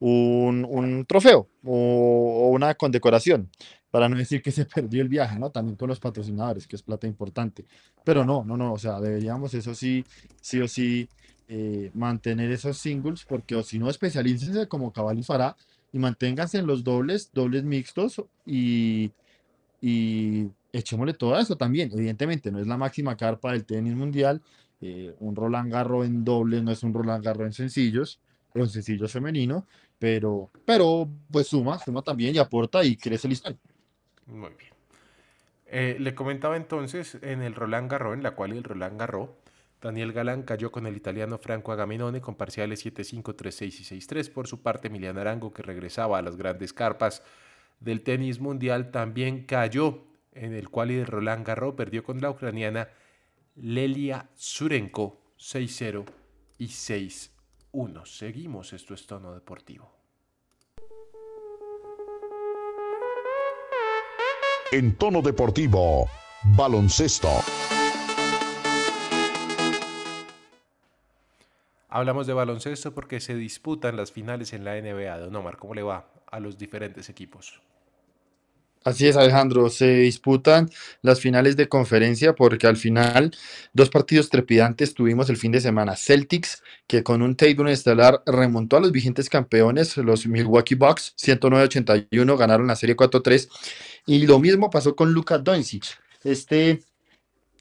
un, 0.01 0.65
un 0.69 1.05
trofeo 1.05 1.49
o, 1.63 2.45
o 2.45 2.49
una 2.49 2.75
condecoración, 2.75 3.49
para 3.91 4.09
no 4.09 4.17
decir 4.17 4.41
que 4.41 4.51
se 4.51 4.65
perdió 4.75 5.01
el 5.01 5.09
viaje, 5.09 5.39
¿no? 5.39 5.51
También 5.51 5.77
con 5.77 5.89
los 5.89 5.99
patrocinadores, 5.99 6.67
que 6.67 6.75
es 6.75 6.83
plata 6.83 7.07
importante. 7.07 7.65
Pero 8.03 8.25
no, 8.25 8.43
no, 8.45 8.57
no, 8.57 8.73
o 8.73 8.79
sea, 8.79 8.99
deberíamos 8.99 9.53
eso 9.53 9.75
sí, 9.75 10.03
sí 10.41 10.59
o 10.61 10.67
sí, 10.67 11.09
eh, 11.47 11.91
mantener 11.93 12.51
esos 12.51 12.77
singles, 12.77 13.25
porque 13.25 13.55
o 13.55 13.63
si 13.63 13.79
no, 13.79 13.89
especialícense 13.89 14.67
como 14.67 14.91
Cavalli 14.93 15.23
fará 15.23 15.55
y 15.91 15.99
manténganse 15.99 16.57
en 16.59 16.67
los 16.67 16.83
dobles, 16.83 17.31
dobles 17.33 17.63
mixtos 17.63 18.23
y, 18.45 19.11
y 19.81 20.47
echémosle 20.73 21.13
todo 21.13 21.37
eso 21.39 21.55
también. 21.57 21.91
Evidentemente, 21.93 22.51
no 22.51 22.59
es 22.59 22.67
la 22.67 22.77
máxima 22.77 23.17
carpa 23.17 23.51
del 23.53 23.65
tenis 23.65 23.95
mundial. 23.95 24.41
eh, 24.81 25.15
un 25.19 25.35
Roland 25.35 25.71
Garros 25.71 26.05
en 26.07 26.23
dobles 26.23 26.63
no 26.63 26.71
es 26.71 26.83
un 26.83 26.93
Roland 26.93 27.23
Garros 27.23 27.45
en 27.47 27.53
sencillos, 27.53 28.19
o 28.53 28.59
en 28.59 28.69
sencillos 28.69 29.11
femenino, 29.11 29.65
pero, 29.97 30.49
pero 30.65 31.07
pues 31.31 31.47
suma, 31.47 31.79
suma 31.79 32.01
también 32.01 32.35
y 32.35 32.39
aporta 32.39 32.83
y 32.83 32.95
crece 32.95 33.27
el 33.27 33.31
listón. 33.31 33.59
Muy 34.25 34.51
bien. 34.57 34.71
Eh, 35.67 35.97
le 35.99 36.13
comentaba 36.13 36.57
entonces 36.57 37.17
en 37.21 37.41
el 37.41 37.55
Roland 37.55 37.89
Garros, 37.89 38.13
en 38.13 38.23
la 38.23 38.31
cual 38.31 38.51
el 38.51 38.63
Roland 38.63 38.99
Garros, 38.99 39.29
Daniel 39.81 40.13
Galán 40.13 40.43
cayó 40.43 40.71
con 40.71 40.85
el 40.85 40.95
italiano 40.95 41.37
Franco 41.39 41.71
Agamenone 41.71 42.21
con 42.21 42.35
parciales 42.35 42.85
7-5, 42.85 43.35
3-6 43.35 43.65
y 43.65 43.99
6-3. 43.99 44.31
Por 44.31 44.47
su 44.47 44.61
parte, 44.61 44.89
Emiliano 44.89 45.21
Arango, 45.21 45.53
que 45.53 45.63
regresaba 45.63 46.19
a 46.19 46.21
las 46.21 46.35
grandes 46.35 46.71
carpas 46.71 47.23
del 47.79 48.03
tenis 48.03 48.39
mundial, 48.39 48.91
también 48.91 49.45
cayó 49.45 50.03
en 50.33 50.53
el 50.53 50.69
cual 50.69 50.89
del 50.89 51.07
Roland 51.07 51.45
Garros, 51.45 51.73
perdió 51.75 52.03
con 52.03 52.21
la 52.21 52.29
ucraniana 52.29 52.89
Lelia 53.55 54.29
Surenko 54.35 55.21
6-0 55.37 56.05
y 56.57 56.67
6-1. 57.71 58.05
Seguimos, 58.05 58.73
esto 58.73 58.93
es 58.93 59.05
tono 59.05 59.33
deportivo. 59.33 59.91
En 64.71 64.95
tono 64.95 65.21
deportivo, 65.21 66.07
baloncesto. 66.55 67.29
Hablamos 71.89 72.25
de 72.25 72.33
baloncesto 72.33 72.93
porque 72.93 73.19
se 73.19 73.35
disputan 73.35 73.97
las 73.97 74.13
finales 74.13 74.53
en 74.53 74.63
la 74.63 74.79
NBA. 74.79 75.19
Don 75.19 75.35
Omar, 75.35 75.57
¿cómo 75.57 75.73
le 75.73 75.83
va 75.83 76.07
a 76.25 76.39
los 76.39 76.57
diferentes 76.57 77.09
equipos? 77.09 77.61
Así 78.83 79.07
es, 79.07 79.15
Alejandro. 79.15 79.69
Se 79.69 79.97
disputan 79.97 80.69
las 81.03 81.19
finales 81.19 81.55
de 81.55 81.69
conferencia 81.69 82.33
porque 82.33 82.65
al 82.65 82.77
final 82.77 83.35
dos 83.73 83.89
partidos 83.91 84.29
trepidantes 84.29 84.95
tuvimos 84.95 85.29
el 85.29 85.37
fin 85.37 85.51
de 85.51 85.61
semana. 85.61 85.95
Celtics, 85.95 86.63
que 86.87 87.03
con 87.03 87.21
un 87.21 87.35
Tatum 87.35 87.67
estelar 87.67 88.23
remontó 88.25 88.77
a 88.77 88.79
los 88.79 88.91
vigentes 88.91 89.29
campeones, 89.29 89.97
los 89.97 90.25
Milwaukee 90.25 90.75
Bucks, 90.75 91.13
109-81, 91.17 92.37
ganaron 92.37 92.67
la 92.67 92.75
serie 92.75 92.95
4-3. 92.95 93.49
Y 94.07 94.25
lo 94.25 94.39
mismo 94.39 94.71
pasó 94.71 94.95
con 94.95 95.13
Luka 95.13 95.37
Doncic, 95.37 95.85
este 96.23 96.81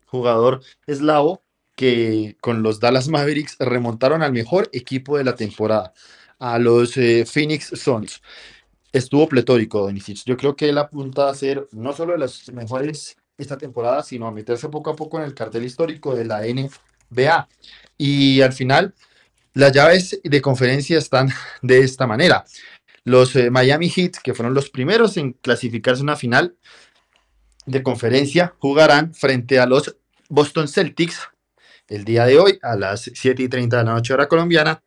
jugador 0.06 0.62
eslavo 0.86 1.42
que 1.76 2.36
con 2.40 2.62
los 2.62 2.80
Dallas 2.80 3.08
Mavericks 3.08 3.56
remontaron 3.58 4.22
al 4.22 4.32
mejor 4.32 4.70
equipo 4.72 5.18
de 5.18 5.24
la 5.24 5.34
temporada, 5.34 5.92
a 6.38 6.58
los 6.58 6.96
eh, 6.96 7.26
Phoenix 7.26 7.70
Suns 7.74 8.22
estuvo 8.92 9.28
pletórico 9.28 9.80
Donicic. 9.80 10.24
Yo 10.24 10.36
creo 10.36 10.56
que 10.56 10.68
él 10.68 10.78
apunta 10.78 11.28
a 11.28 11.34
ser 11.34 11.68
no 11.72 11.92
solo 11.92 12.12
de 12.12 12.18
los 12.18 12.52
mejores 12.52 13.16
esta 13.38 13.56
temporada, 13.56 14.02
sino 14.02 14.26
a 14.26 14.32
meterse 14.32 14.68
poco 14.68 14.90
a 14.90 14.96
poco 14.96 15.18
en 15.18 15.24
el 15.24 15.34
cartel 15.34 15.64
histórico 15.64 16.14
de 16.14 16.24
la 16.24 16.40
NBA. 16.42 17.48
Y 17.96 18.40
al 18.40 18.52
final, 18.52 18.94
las 19.54 19.72
llaves 19.72 20.20
de 20.22 20.42
conferencia 20.42 20.98
están 20.98 21.28
de 21.62 21.80
esta 21.80 22.06
manera. 22.06 22.44
Los 23.04 23.34
eh, 23.36 23.50
Miami 23.50 23.88
Heat, 23.88 24.16
que 24.22 24.34
fueron 24.34 24.54
los 24.54 24.70
primeros 24.70 25.16
en 25.16 25.32
clasificarse 25.32 26.00
a 26.00 26.04
una 26.04 26.16
final 26.16 26.56
de 27.66 27.82
conferencia, 27.82 28.54
jugarán 28.58 29.14
frente 29.14 29.58
a 29.58 29.66
los 29.66 29.96
Boston 30.28 30.68
Celtics 30.68 31.28
el 31.88 32.04
día 32.04 32.24
de 32.24 32.38
hoy 32.38 32.58
a 32.62 32.76
las 32.76 33.10
7 33.12 33.42
y 33.42 33.48
30 33.48 33.78
de 33.78 33.84
la 33.84 33.94
noche 33.94 34.14
hora 34.14 34.28
colombiana 34.28 34.82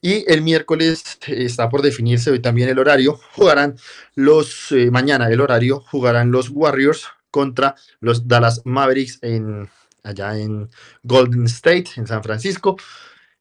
y 0.00 0.30
el 0.30 0.42
miércoles 0.42 1.18
está 1.26 1.68
por 1.68 1.82
definirse 1.82 2.30
hoy 2.30 2.40
también 2.40 2.68
el 2.68 2.78
horario. 2.78 3.18
Jugarán 3.32 3.76
los, 4.14 4.72
eh, 4.72 4.90
mañana 4.90 5.28
el 5.28 5.40
horario, 5.40 5.80
jugarán 5.80 6.30
los 6.30 6.50
Warriors 6.50 7.06
contra 7.30 7.74
los 8.00 8.28
Dallas 8.28 8.62
Mavericks 8.64 9.18
en, 9.22 9.68
allá 10.02 10.38
en 10.38 10.70
Golden 11.02 11.44
State, 11.44 11.90
en 11.96 12.06
San 12.06 12.22
Francisco. 12.22 12.76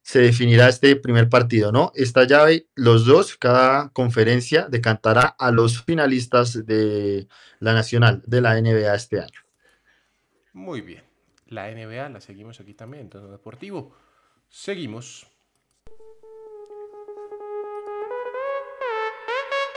Se 0.01 0.19
definirá 0.19 0.69
este 0.69 0.95
primer 0.95 1.29
partido, 1.29 1.71
¿no? 1.71 1.91
Esta 1.95 2.25
llave, 2.25 2.67
los 2.75 3.05
dos, 3.05 3.37
cada 3.37 3.89
conferencia 3.89 4.67
decantará 4.69 5.35
a 5.39 5.51
los 5.51 5.83
finalistas 5.83 6.65
de 6.65 7.27
la 7.59 7.73
nacional 7.73 8.21
de 8.27 8.41
la 8.41 8.61
NBA 8.61 8.93
este 8.93 9.19
año. 9.19 9.39
Muy 10.53 10.81
bien. 10.81 11.03
La 11.47 11.71
NBA 11.71 12.09
la 12.09 12.21
seguimos 12.21 12.59
aquí 12.59 12.73
también, 12.73 13.03
en 13.03 13.09
tono 13.09 13.29
deportivo. 13.29 13.95
Seguimos. 14.49 15.27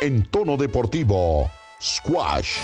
En 0.00 0.22
tono 0.22 0.56
deportivo, 0.56 1.50
squash. 1.82 2.58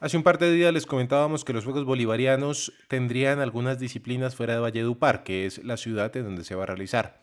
Hace 0.00 0.16
un 0.16 0.22
par 0.22 0.38
de 0.38 0.50
días 0.50 0.72
les 0.72 0.86
comentábamos 0.86 1.44
que 1.44 1.52
los 1.52 1.64
Juegos 1.64 1.84
Bolivarianos 1.84 2.72
tendrían 2.88 3.40
algunas 3.40 3.78
disciplinas 3.78 4.34
fuera 4.34 4.54
de 4.54 4.60
Valledupar, 4.60 5.22
que 5.22 5.44
es 5.44 5.62
la 5.62 5.76
ciudad 5.76 6.16
en 6.16 6.24
donde 6.24 6.44
se 6.44 6.54
va 6.54 6.62
a 6.62 6.66
realizar. 6.66 7.20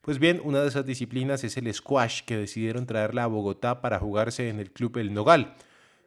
Pues 0.00 0.18
bien, 0.18 0.40
una 0.44 0.62
de 0.62 0.68
esas 0.68 0.86
disciplinas 0.86 1.44
es 1.44 1.58
el 1.58 1.70
squash, 1.74 2.22
que 2.22 2.38
decidieron 2.38 2.86
traerla 2.86 3.24
a 3.24 3.26
Bogotá 3.26 3.82
para 3.82 3.98
jugarse 3.98 4.48
en 4.48 4.60
el 4.60 4.70
Club 4.70 4.96
El 4.96 5.12
Nogal. 5.12 5.56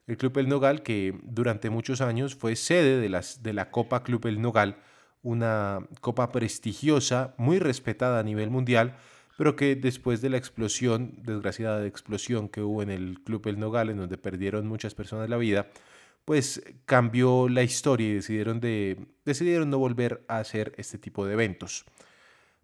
El 0.07 0.17
Club 0.17 0.35
El 0.39 0.49
Nogal, 0.49 0.81
que 0.81 1.13
durante 1.21 1.69
muchos 1.69 2.01
años 2.01 2.33
fue 2.33 2.55
sede 2.55 2.99
de, 2.99 3.21
de 3.39 3.53
la 3.53 3.69
Copa 3.69 4.01
Club 4.01 4.25
El 4.25 4.41
Nogal, 4.41 4.77
una 5.21 5.79
copa 6.01 6.31
prestigiosa, 6.31 7.35
muy 7.37 7.59
respetada 7.59 8.19
a 8.19 8.23
nivel 8.23 8.49
mundial, 8.49 8.95
pero 9.37 9.55
que 9.55 9.75
después 9.75 10.21
de 10.21 10.29
la 10.29 10.37
explosión, 10.37 11.13
desgraciada 11.23 11.85
explosión 11.85 12.49
que 12.49 12.61
hubo 12.61 12.83
en 12.83 12.89
el 12.89 13.21
Club 13.23 13.47
El 13.47 13.59
Nogal, 13.59 13.89
en 13.89 13.97
donde 13.97 14.17
perdieron 14.17 14.67
muchas 14.67 14.93
personas 14.93 15.29
la 15.29 15.37
vida, 15.37 15.67
pues 16.25 16.61
cambió 16.85 17.49
la 17.49 17.63
historia 17.63 18.09
y 18.09 18.13
decidieron, 18.15 18.59
de, 18.59 19.07
decidieron 19.25 19.69
no 19.69 19.79
volver 19.79 20.23
a 20.27 20.39
hacer 20.39 20.73
este 20.77 20.97
tipo 20.97 21.25
de 21.25 21.33
eventos. 21.33 21.85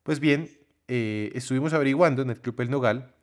Pues 0.04 0.20
bien, 0.20 0.50
eh, 0.88 1.32
estuvimos 1.34 1.74
averiguando 1.74 2.22
en 2.22 2.30
el 2.30 2.40
Club 2.40 2.62
El 2.62 2.70
Nogal 2.70 3.14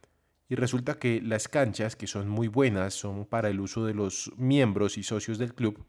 y 0.49 0.57
resulta 0.57 0.99
que 0.99 1.21
las 1.23 1.49
canchas, 1.49 1.97
que 1.97 2.07
son 2.07 2.29
muy 2.29 2.49
buenas, 2.49 2.95
son 2.95 3.25
para 3.25 3.49
el 3.49 3.61
uso 3.61 3.87
de 3.87 3.95
los 3.95 4.33
miembros 4.37 4.99
y 4.99 5.03
socios 5.03 5.39
del 5.39 5.55
club, 5.55 5.87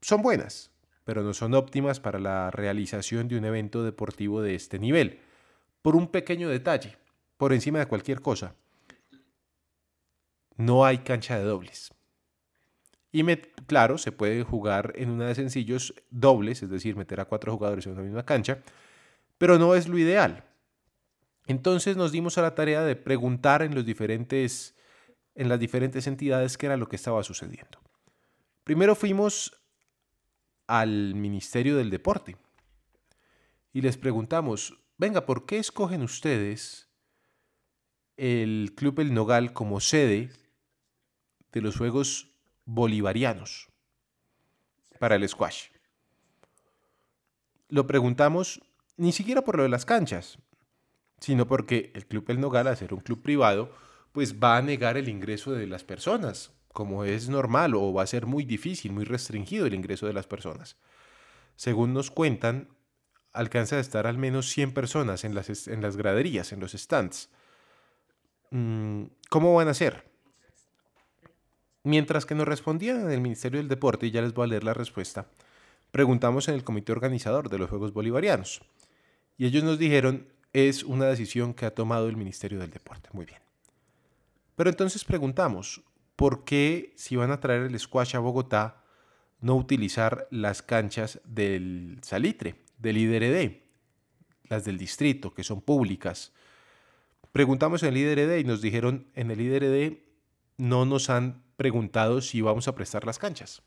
son 0.00 0.22
buenas, 0.22 0.70
pero 1.04 1.22
no 1.22 1.34
son 1.34 1.54
óptimas 1.54 2.00
para 2.00 2.18
la 2.18 2.50
realización 2.50 3.28
de 3.28 3.36
un 3.36 3.44
evento 3.44 3.84
deportivo 3.84 4.42
de 4.42 4.54
este 4.54 4.78
nivel 4.78 5.20
por 5.86 5.94
un 5.94 6.08
pequeño 6.08 6.48
detalle, 6.48 6.96
por 7.36 7.52
encima 7.52 7.78
de 7.78 7.86
cualquier 7.86 8.20
cosa. 8.20 8.56
No 10.56 10.84
hay 10.84 10.98
cancha 10.98 11.38
de 11.38 11.44
dobles. 11.44 11.94
Y 13.12 13.24
claro, 13.68 13.96
se 13.96 14.10
puede 14.10 14.42
jugar 14.42 14.94
en 14.96 15.10
una 15.10 15.28
de 15.28 15.36
sencillos 15.36 15.94
dobles, 16.10 16.60
es 16.64 16.70
decir, 16.70 16.96
meter 16.96 17.20
a 17.20 17.26
cuatro 17.26 17.52
jugadores 17.52 17.86
en 17.86 17.92
una 17.92 18.02
misma 18.02 18.24
cancha, 18.24 18.58
pero 19.38 19.60
no 19.60 19.76
es 19.76 19.86
lo 19.86 19.96
ideal. 19.96 20.42
Entonces 21.46 21.96
nos 21.96 22.10
dimos 22.10 22.36
a 22.36 22.42
la 22.42 22.56
tarea 22.56 22.82
de 22.82 22.96
preguntar 22.96 23.62
en, 23.62 23.72
los 23.72 23.86
diferentes, 23.86 24.74
en 25.36 25.48
las 25.48 25.60
diferentes 25.60 26.08
entidades 26.08 26.58
qué 26.58 26.66
era 26.66 26.76
lo 26.76 26.88
que 26.88 26.96
estaba 26.96 27.22
sucediendo. 27.22 27.78
Primero 28.64 28.96
fuimos 28.96 29.62
al 30.66 31.14
Ministerio 31.14 31.76
del 31.76 31.90
Deporte 31.90 32.36
y 33.72 33.82
les 33.82 33.96
preguntamos, 33.96 34.76
venga, 34.98 35.26
¿por 35.26 35.46
qué 35.46 35.58
escogen 35.58 36.02
ustedes 36.02 36.88
el 38.16 38.72
Club 38.76 39.00
El 39.00 39.14
Nogal 39.14 39.52
como 39.52 39.80
sede 39.80 40.30
de 41.52 41.60
los 41.60 41.76
Juegos 41.76 42.30
Bolivarianos 42.64 43.68
para 44.98 45.16
el 45.16 45.28
squash? 45.28 45.68
Lo 47.68 47.86
preguntamos 47.86 48.60
ni 48.96 49.12
siquiera 49.12 49.42
por 49.42 49.56
lo 49.56 49.64
de 49.64 49.68
las 49.68 49.84
canchas, 49.84 50.38
sino 51.20 51.46
porque 51.46 51.90
el 51.94 52.06
Club 52.06 52.24
El 52.28 52.40
Nogal, 52.40 52.66
al 52.66 52.76
ser 52.76 52.94
un 52.94 53.00
club 53.00 53.22
privado, 53.22 53.72
pues 54.12 54.38
va 54.38 54.56
a 54.56 54.62
negar 54.62 54.96
el 54.96 55.08
ingreso 55.08 55.52
de 55.52 55.66
las 55.66 55.84
personas, 55.84 56.52
como 56.72 57.04
es 57.04 57.28
normal, 57.28 57.74
o 57.74 57.92
va 57.92 58.02
a 58.02 58.06
ser 58.06 58.26
muy 58.26 58.44
difícil, 58.44 58.92
muy 58.92 59.04
restringido 59.04 59.66
el 59.66 59.74
ingreso 59.74 60.06
de 60.06 60.12
las 60.12 60.26
personas. 60.26 60.76
Según 61.56 61.92
nos 61.92 62.10
cuentan, 62.10 62.68
alcanza 63.36 63.76
a 63.76 63.80
estar 63.80 64.06
al 64.06 64.18
menos 64.18 64.48
100 64.48 64.72
personas 64.72 65.24
en 65.24 65.34
las, 65.34 65.68
en 65.68 65.82
las 65.82 65.96
graderías, 65.96 66.52
en 66.52 66.60
los 66.60 66.72
stands. 66.72 67.28
Mm, 68.50 69.04
¿Cómo 69.28 69.54
van 69.54 69.68
a 69.68 69.74
ser? 69.74 70.04
Mientras 71.82 72.26
que 72.26 72.34
nos 72.34 72.48
respondían 72.48 73.02
en 73.02 73.10
el 73.10 73.20
Ministerio 73.20 73.60
del 73.60 73.68
Deporte, 73.68 74.06
y 74.06 74.10
ya 74.10 74.22
les 74.22 74.34
voy 74.34 74.44
a 74.44 74.48
leer 74.48 74.64
la 74.64 74.74
respuesta, 74.74 75.28
preguntamos 75.92 76.48
en 76.48 76.54
el 76.54 76.64
comité 76.64 76.92
organizador 76.92 77.48
de 77.48 77.58
los 77.58 77.70
Juegos 77.70 77.92
Bolivarianos. 77.92 78.60
Y 79.38 79.46
ellos 79.46 79.62
nos 79.62 79.78
dijeron, 79.78 80.26
es 80.52 80.82
una 80.82 81.06
decisión 81.06 81.54
que 81.54 81.66
ha 81.66 81.74
tomado 81.74 82.08
el 82.08 82.16
Ministerio 82.16 82.58
del 82.58 82.70
Deporte. 82.70 83.10
Muy 83.12 83.26
bien. 83.26 83.40
Pero 84.56 84.70
entonces 84.70 85.04
preguntamos, 85.04 85.82
¿por 86.16 86.44
qué 86.44 86.92
si 86.96 87.14
van 87.14 87.30
a 87.30 87.40
traer 87.40 87.62
el 87.62 87.78
squash 87.78 88.16
a 88.16 88.20
Bogotá, 88.20 88.82
no 89.40 89.54
utilizar 89.54 90.26
las 90.30 90.62
canchas 90.62 91.20
del 91.24 91.98
Salitre? 92.02 92.65
Del 92.78 92.98
IDRD, 92.98 93.62
las 94.44 94.64
del 94.64 94.78
distrito, 94.78 95.34
que 95.34 95.44
son 95.44 95.60
públicas. 95.60 96.32
Preguntamos 97.32 97.82
en 97.82 97.90
el 97.90 97.96
IDRD 97.98 98.38
y 98.38 98.44
nos 98.44 98.62
dijeron 98.62 99.08
en 99.14 99.30
el 99.30 99.40
IDRD 99.40 99.98
no 100.56 100.86
nos 100.86 101.10
han 101.10 101.42
preguntado 101.56 102.20
si 102.20 102.40
vamos 102.40 102.68
a 102.68 102.74
prestar 102.74 103.06
las 103.06 103.18
canchas. 103.18 103.62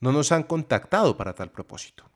No 0.00 0.12
nos 0.12 0.32
han 0.32 0.42
contactado 0.42 1.16
para 1.16 1.34
tal 1.34 1.50
propósito. 1.50 2.10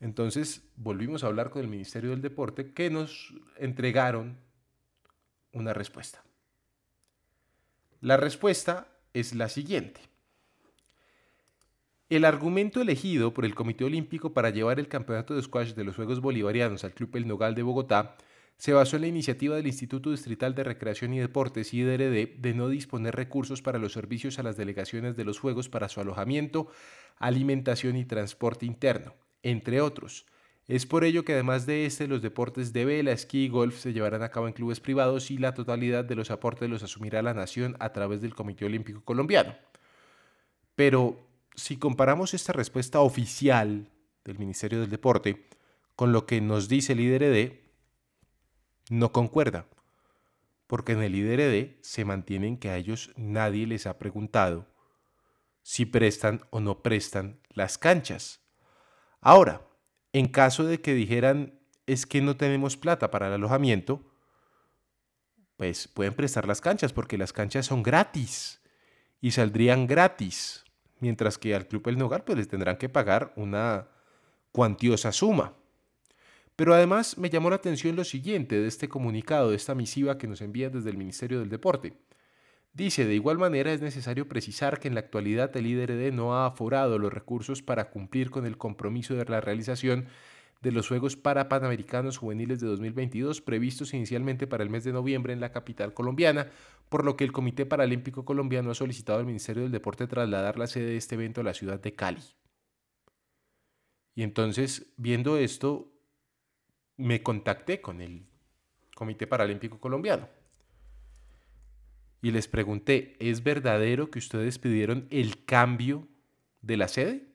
Entonces 0.00 0.62
volvimos 0.76 1.22
a 1.22 1.26
hablar 1.26 1.50
con 1.50 1.62
el 1.62 1.68
Ministerio 1.68 2.10
del 2.10 2.22
Deporte 2.22 2.72
que 2.72 2.90
nos 2.90 3.34
entregaron 3.56 4.38
una 5.52 5.74
respuesta. 5.74 6.24
La 8.00 8.16
respuesta 8.16 8.88
es 9.12 9.34
la 9.34 9.48
siguiente. 9.48 10.09
El 12.10 12.24
argumento 12.24 12.80
elegido 12.80 13.32
por 13.32 13.44
el 13.44 13.54
Comité 13.54 13.84
Olímpico 13.84 14.32
para 14.32 14.50
llevar 14.50 14.80
el 14.80 14.88
campeonato 14.88 15.36
de 15.36 15.42
squash 15.42 15.74
de 15.74 15.84
los 15.84 15.94
Juegos 15.94 16.20
Bolivarianos 16.20 16.82
al 16.82 16.92
Club 16.92 17.14
El 17.14 17.28
Nogal 17.28 17.54
de 17.54 17.62
Bogotá 17.62 18.16
se 18.56 18.72
basó 18.72 18.96
en 18.96 19.02
la 19.02 19.08
iniciativa 19.08 19.54
del 19.54 19.68
Instituto 19.68 20.10
Distrital 20.10 20.56
de 20.56 20.64
Recreación 20.64 21.14
y 21.14 21.20
Deportes 21.20 21.72
IDRD 21.72 22.36
de 22.36 22.54
no 22.54 22.68
disponer 22.68 23.14
recursos 23.14 23.62
para 23.62 23.78
los 23.78 23.92
servicios 23.92 24.40
a 24.40 24.42
las 24.42 24.56
delegaciones 24.56 25.16
de 25.16 25.24
los 25.24 25.38
Juegos 25.38 25.68
para 25.68 25.88
su 25.88 26.00
alojamiento, 26.00 26.66
alimentación 27.16 27.94
y 27.94 28.04
transporte 28.04 28.66
interno, 28.66 29.14
entre 29.44 29.80
otros. 29.80 30.26
Es 30.66 30.86
por 30.86 31.04
ello 31.04 31.24
que 31.24 31.34
además 31.34 31.64
de 31.64 31.86
este, 31.86 32.08
los 32.08 32.22
deportes 32.22 32.72
de 32.72 32.86
vela, 32.86 33.12
esquí 33.12 33.44
y 33.44 33.48
golf 33.48 33.78
se 33.78 33.92
llevarán 33.92 34.24
a 34.24 34.30
cabo 34.30 34.48
en 34.48 34.52
clubes 34.52 34.80
privados 34.80 35.30
y 35.30 35.38
la 35.38 35.54
totalidad 35.54 36.04
de 36.04 36.16
los 36.16 36.32
aportes 36.32 36.68
los 36.68 36.82
asumirá 36.82 37.22
la 37.22 37.34
nación 37.34 37.76
a 37.78 37.92
través 37.92 38.20
del 38.20 38.34
Comité 38.34 38.64
Olímpico 38.64 39.00
Colombiano. 39.04 39.54
Pero, 40.74 41.29
si 41.60 41.76
comparamos 41.76 42.32
esta 42.34 42.52
respuesta 42.52 43.00
oficial 43.00 43.90
del 44.24 44.38
Ministerio 44.38 44.80
del 44.80 44.90
Deporte 44.90 45.46
con 45.94 46.10
lo 46.12 46.26
que 46.26 46.40
nos 46.40 46.68
dice 46.68 46.94
el 46.94 47.00
IDRD, 47.00 47.60
no 48.90 49.12
concuerda. 49.12 49.66
porque 50.66 50.92
en 50.92 51.02
el 51.02 51.16
IDRD 51.16 51.78
se 51.82 52.04
mantienen 52.04 52.56
que 52.56 52.70
a 52.70 52.76
ellos 52.76 53.10
nadie 53.16 53.66
les 53.66 53.88
ha 53.88 53.98
preguntado 53.98 54.68
si 55.62 55.84
prestan 55.84 56.42
o 56.50 56.60
no 56.60 56.80
prestan 56.80 57.40
las 57.48 57.76
canchas. 57.76 58.40
Ahora, 59.20 59.66
en 60.12 60.28
caso 60.28 60.62
de 60.62 60.80
que 60.80 60.94
dijeran 60.94 61.58
es 61.86 62.06
que 62.06 62.20
no 62.20 62.36
tenemos 62.36 62.76
plata 62.76 63.10
para 63.10 63.26
el 63.26 63.32
alojamiento, 63.32 64.14
pues 65.56 65.88
pueden 65.88 66.14
prestar 66.14 66.46
las 66.46 66.60
canchas 66.60 66.92
porque 66.92 67.18
las 67.18 67.32
canchas 67.32 67.66
son 67.66 67.82
gratis 67.82 68.60
y 69.20 69.32
saldrían 69.32 69.88
gratis, 69.88 70.64
mientras 71.00 71.38
que 71.38 71.54
al 71.54 71.66
Club 71.66 71.88
El 71.88 71.98
Nogal 71.98 72.24
pues 72.24 72.38
les 72.38 72.48
tendrán 72.48 72.76
que 72.76 72.88
pagar 72.88 73.32
una 73.36 73.88
cuantiosa 74.52 75.12
suma. 75.12 75.54
Pero 76.56 76.74
además 76.74 77.16
me 77.16 77.30
llamó 77.30 77.50
la 77.50 77.56
atención 77.56 77.96
lo 77.96 78.04
siguiente 78.04 78.60
de 78.60 78.68
este 78.68 78.88
comunicado, 78.88 79.50
de 79.50 79.56
esta 79.56 79.74
misiva 79.74 80.18
que 80.18 80.26
nos 80.26 80.42
envía 80.42 80.68
desde 80.68 80.90
el 80.90 80.98
Ministerio 80.98 81.40
del 81.40 81.48
Deporte. 81.48 81.94
Dice, 82.72 83.04
de 83.04 83.14
igual 83.14 83.38
manera 83.38 83.72
es 83.72 83.80
necesario 83.80 84.28
precisar 84.28 84.78
que 84.78 84.86
en 84.86 84.94
la 84.94 85.00
actualidad 85.00 85.56
el 85.56 85.66
IDRD 85.66 86.12
no 86.12 86.36
ha 86.36 86.46
aforado 86.46 86.98
los 86.98 87.12
recursos 87.12 87.62
para 87.62 87.90
cumplir 87.90 88.30
con 88.30 88.46
el 88.46 88.58
compromiso 88.58 89.14
de 89.14 89.24
la 89.24 89.40
realización 89.40 90.06
de 90.60 90.72
los 90.72 90.88
Juegos 90.88 91.16
Parapanamericanos 91.16 92.18
Juveniles 92.18 92.60
de 92.60 92.66
2022 92.68 93.40
previstos 93.40 93.94
inicialmente 93.94 94.46
para 94.46 94.62
el 94.62 94.70
mes 94.70 94.84
de 94.84 94.92
noviembre 94.92 95.32
en 95.32 95.40
la 95.40 95.52
capital 95.52 95.94
colombiana, 95.94 96.48
por 96.90 97.04
lo 97.04 97.16
que 97.16 97.24
el 97.24 97.32
Comité 97.32 97.64
Paralímpico 97.64 98.24
Colombiano 98.24 98.72
ha 98.72 98.74
solicitado 98.74 99.20
al 99.20 99.24
Ministerio 99.24 99.62
del 99.62 99.72
Deporte 99.72 100.08
trasladar 100.08 100.58
la 100.58 100.66
sede 100.66 100.86
de 100.86 100.96
este 100.96 101.14
evento 101.14 101.40
a 101.40 101.44
la 101.44 101.54
ciudad 101.54 101.80
de 101.80 101.94
Cali. 101.94 102.20
Y 104.16 104.24
entonces, 104.24 104.92
viendo 104.96 105.38
esto, 105.38 105.92
me 106.96 107.22
contacté 107.22 107.80
con 107.80 108.00
el 108.02 108.26
Comité 108.94 109.28
Paralímpico 109.28 109.78
Colombiano 109.78 110.28
y 112.20 112.32
les 112.32 112.48
pregunté, 112.48 113.16
¿es 113.20 113.44
verdadero 113.44 114.10
que 114.10 114.18
ustedes 114.18 114.58
pidieron 114.58 115.06
el 115.10 115.44
cambio 115.44 116.08
de 116.60 116.76
la 116.76 116.88
sede? 116.88 117.28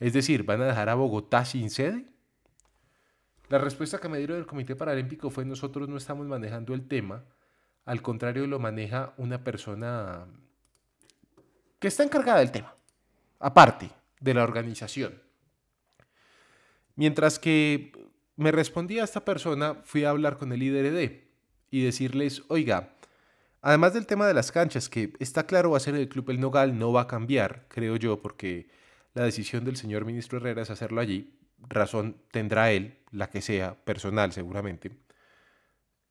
Es 0.00 0.12
decir, 0.12 0.42
¿van 0.42 0.60
a 0.60 0.66
dejar 0.66 0.88
a 0.88 0.96
Bogotá 0.96 1.44
sin 1.44 1.70
sede? 1.70 2.04
La 3.48 3.58
respuesta 3.58 4.00
que 4.00 4.08
me 4.08 4.18
dieron 4.18 4.38
del 4.38 4.46
Comité 4.46 4.74
Paralímpico 4.74 5.30
fue 5.30 5.44
nosotros 5.44 5.88
no 5.88 5.96
estamos 5.96 6.26
manejando 6.26 6.74
el 6.74 6.88
tema, 6.88 7.24
al 7.84 8.02
contrario 8.02 8.46
lo 8.46 8.58
maneja 8.58 9.14
una 9.16 9.44
persona 9.44 10.26
que 11.78 11.88
está 11.88 12.02
encargada 12.02 12.38
del 12.38 12.52
tema, 12.52 12.74
aparte 13.38 13.90
de 14.20 14.34
la 14.34 14.42
organización. 14.42 15.22
Mientras 16.96 17.38
que 17.38 17.92
me 18.36 18.52
respondía 18.52 19.04
esta 19.04 19.24
persona, 19.24 19.76
fui 19.84 20.04
a 20.04 20.10
hablar 20.10 20.38
con 20.38 20.52
el 20.52 20.62
IDRD 20.62 21.24
y 21.70 21.82
decirles, 21.82 22.42
oiga, 22.48 22.94
Además 23.66 23.94
del 23.94 24.06
tema 24.06 24.26
de 24.26 24.34
las 24.34 24.52
canchas, 24.52 24.90
que 24.90 25.14
está 25.20 25.46
claro 25.46 25.70
va 25.70 25.78
a 25.78 25.80
ser 25.80 25.94
el 25.94 26.10
Club 26.10 26.28
El 26.28 26.38
Nogal, 26.38 26.78
no 26.78 26.92
va 26.92 27.00
a 27.00 27.06
cambiar, 27.06 27.64
creo 27.68 27.96
yo, 27.96 28.20
porque 28.20 28.68
la 29.14 29.24
decisión 29.24 29.64
del 29.64 29.76
señor 29.76 30.04
ministro 30.04 30.36
Herrera 30.36 30.60
es 30.60 30.68
hacerlo 30.68 31.00
allí. 31.00 31.32
Razón 31.66 32.18
tendrá 32.30 32.72
él, 32.72 32.98
la 33.10 33.30
que 33.30 33.40
sea, 33.40 33.74
personal 33.74 34.32
seguramente. 34.34 34.90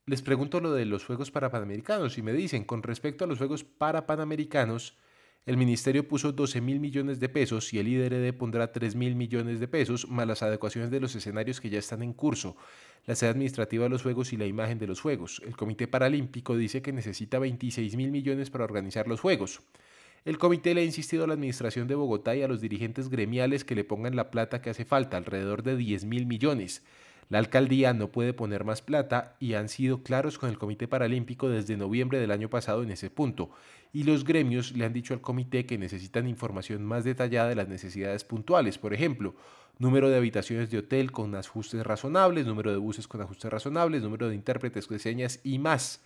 Les 0.06 0.22
pregunto 0.22 0.60
lo 0.60 0.74
de 0.74 0.84
los 0.84 1.06
Juegos 1.06 1.32
Parapanamericanos 1.32 2.18
y 2.18 2.22
me 2.22 2.34
dicen, 2.34 2.66
con 2.66 2.84
respecto 2.84 3.24
a 3.24 3.28
los 3.28 3.38
Juegos 3.38 3.64
Parapanamericanos, 3.64 4.98
el 5.46 5.56
ministerio 5.56 6.06
puso 6.10 6.34
12 6.34 6.60
mil 6.60 6.82
millones 6.82 7.22
de 7.22 7.30
pesos 7.30 7.74
y 7.74 7.80
el 7.80 7.88
IDRD 7.88 8.34
pondrá 8.38 8.74
3 8.74 8.96
mil 8.96 9.16
millones 9.16 9.62
de 9.62 9.68
pesos, 9.70 10.10
más 10.10 10.28
las 10.28 10.44
adecuaciones 10.44 10.92
de 10.92 11.00
los 11.00 11.16
escenarios 11.16 11.62
que 11.62 11.70
ya 11.70 11.80
están 11.80 12.04
en 12.04 12.12
curso 12.12 12.58
la 13.06 13.16
sede 13.16 13.30
administrativa 13.30 13.86
de 13.86 13.90
los 13.92 14.04
Juegos 14.04 14.34
y 14.34 14.38
la 14.38 14.46
imagen 14.46 14.78
de 14.78 14.88
los 14.88 15.00
Juegos. 15.00 15.42
El 15.46 15.56
Comité 15.56 15.88
Paralímpico 15.88 16.58
dice 16.58 16.82
que 16.82 16.92
necesita 16.92 17.40
26 17.40 17.96
mil 17.96 18.12
millones 18.12 18.50
para 18.50 18.66
organizar 18.66 19.08
los 19.08 19.22
Juegos. 19.22 19.62
El 20.26 20.38
comité 20.38 20.74
le 20.74 20.82
ha 20.82 20.86
insistido 20.86 21.26
a 21.26 21.28
la 21.28 21.34
administración 21.34 21.88
de 21.88 21.96
Bogotá 21.96 22.34
y 22.36 22.44
a 22.44 22.48
los 22.48 22.62
dirigentes 22.62 23.10
gremiales 23.10 23.66
que 23.66 23.76
le 23.76 23.84
pongan 23.84 24.16
la 24.16 24.32
plata 24.32 24.62
que 24.62 24.70
hace 24.70 24.86
falta, 24.86 25.18
alrededor 25.18 25.64
de 25.64 25.76
10 25.76 26.06
mil 26.06 26.26
millones. 26.26 26.82
La 27.30 27.40
alcaldía 27.40 27.94
no 27.94 28.12
puede 28.12 28.34
poner 28.34 28.64
más 28.64 28.82
plata 28.82 29.36
y 29.40 29.54
han 29.54 29.70
sido 29.70 30.04
claros 30.04 30.38
con 30.38 30.50
el 30.50 30.58
Comité 30.58 30.88
Paralímpico 30.88 31.50
desde 31.50 31.78
noviembre 31.78 32.20
del 32.20 32.32
año 32.32 32.50
pasado 32.50 32.84
en 32.84 32.92
ese 32.92 33.10
punto. 33.10 33.50
Y 33.92 34.04
los 34.04 34.24
gremios 34.24 34.72
le 34.74 34.86
han 34.86 34.94
dicho 34.94 35.14
al 35.14 35.22
comité 35.22 35.66
que 35.66 35.78
necesitan 35.78 36.28
información 36.28 36.84
más 36.84 37.04
detallada 37.04 37.50
de 37.50 37.56
las 37.56 37.68
necesidades 37.68 38.24
puntuales. 38.24 38.78
Por 38.78 38.94
ejemplo, 38.94 39.36
número 39.80 40.10
de 40.10 40.18
habitaciones 40.18 40.70
de 40.70 40.80
hotel 40.80 41.12
con 41.12 41.36
ajustes 41.36 41.86
razonables, 41.86 42.46
número 42.46 42.72
de 42.72 42.78
buses 42.78 43.08
con 43.08 43.22
ajustes 43.22 43.52
razonables, 43.52 44.02
número 44.02 44.30
de 44.30 44.36
intérpretes 44.36 44.88
de 44.88 45.00
señas 45.00 45.40
y 45.44 45.60
más 45.60 46.02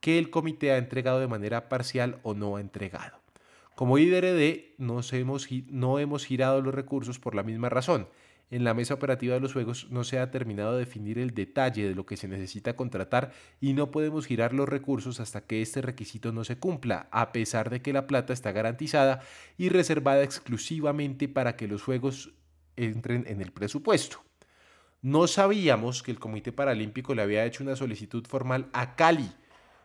que 0.00 0.18
el 0.18 0.30
comité 0.30 0.72
ha 0.72 0.78
entregado 0.78 1.20
de 1.20 1.26
manera 1.26 1.68
parcial 1.68 2.18
o 2.22 2.34
no 2.34 2.56
ha 2.56 2.60
entregado. 2.60 3.18
Como 3.74 3.98
IDRD 3.98 4.74
hemos, 4.78 5.48
no 5.68 5.98
hemos 5.98 6.24
girado 6.24 6.60
los 6.60 6.74
recursos 6.74 7.18
por 7.18 7.34
la 7.34 7.42
misma 7.42 7.68
razón. 7.68 8.08
En 8.50 8.64
la 8.64 8.72
mesa 8.72 8.94
operativa 8.94 9.34
de 9.34 9.40
los 9.40 9.52
juegos 9.52 9.88
no 9.90 10.04
se 10.04 10.18
ha 10.18 10.30
terminado 10.30 10.72
de 10.72 10.80
definir 10.80 11.18
el 11.18 11.34
detalle 11.34 11.86
de 11.86 11.94
lo 11.94 12.06
que 12.06 12.16
se 12.16 12.28
necesita 12.28 12.76
contratar 12.76 13.32
y 13.60 13.74
no 13.74 13.90
podemos 13.90 14.26
girar 14.26 14.54
los 14.54 14.68
recursos 14.68 15.20
hasta 15.20 15.42
que 15.42 15.60
este 15.60 15.82
requisito 15.82 16.32
no 16.32 16.44
se 16.44 16.58
cumpla, 16.58 17.08
a 17.10 17.30
pesar 17.32 17.68
de 17.68 17.82
que 17.82 17.92
la 17.92 18.06
plata 18.06 18.32
está 18.32 18.52
garantizada 18.52 19.20
y 19.58 19.68
reservada 19.68 20.22
exclusivamente 20.22 21.28
para 21.28 21.56
que 21.56 21.68
los 21.68 21.82
juegos 21.82 22.32
entren 22.76 23.24
en 23.28 23.42
el 23.42 23.52
presupuesto. 23.52 24.22
No 25.02 25.26
sabíamos 25.26 26.02
que 26.02 26.10
el 26.10 26.18
Comité 26.18 26.50
Paralímpico 26.50 27.14
le 27.14 27.22
había 27.22 27.44
hecho 27.44 27.62
una 27.62 27.76
solicitud 27.76 28.26
formal 28.26 28.68
a 28.72 28.96
Cali. 28.96 29.30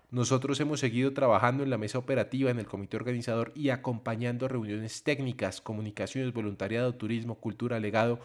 Nosotros 0.10 0.60
hemos 0.60 0.80
seguido 0.80 1.14
trabajando 1.14 1.64
en 1.64 1.70
la 1.70 1.78
mesa 1.78 1.98
operativa, 1.98 2.52
en 2.52 2.60
el 2.60 2.68
comité 2.68 2.98
organizador 2.98 3.52
y 3.56 3.70
acompañando 3.70 4.48
reuniones 4.48 5.02
técnicas, 5.02 5.60
comunicaciones, 5.60 6.34
voluntariado, 6.34 6.94
turismo, 6.94 7.40
cultura, 7.40 7.80
legado, 7.80 8.20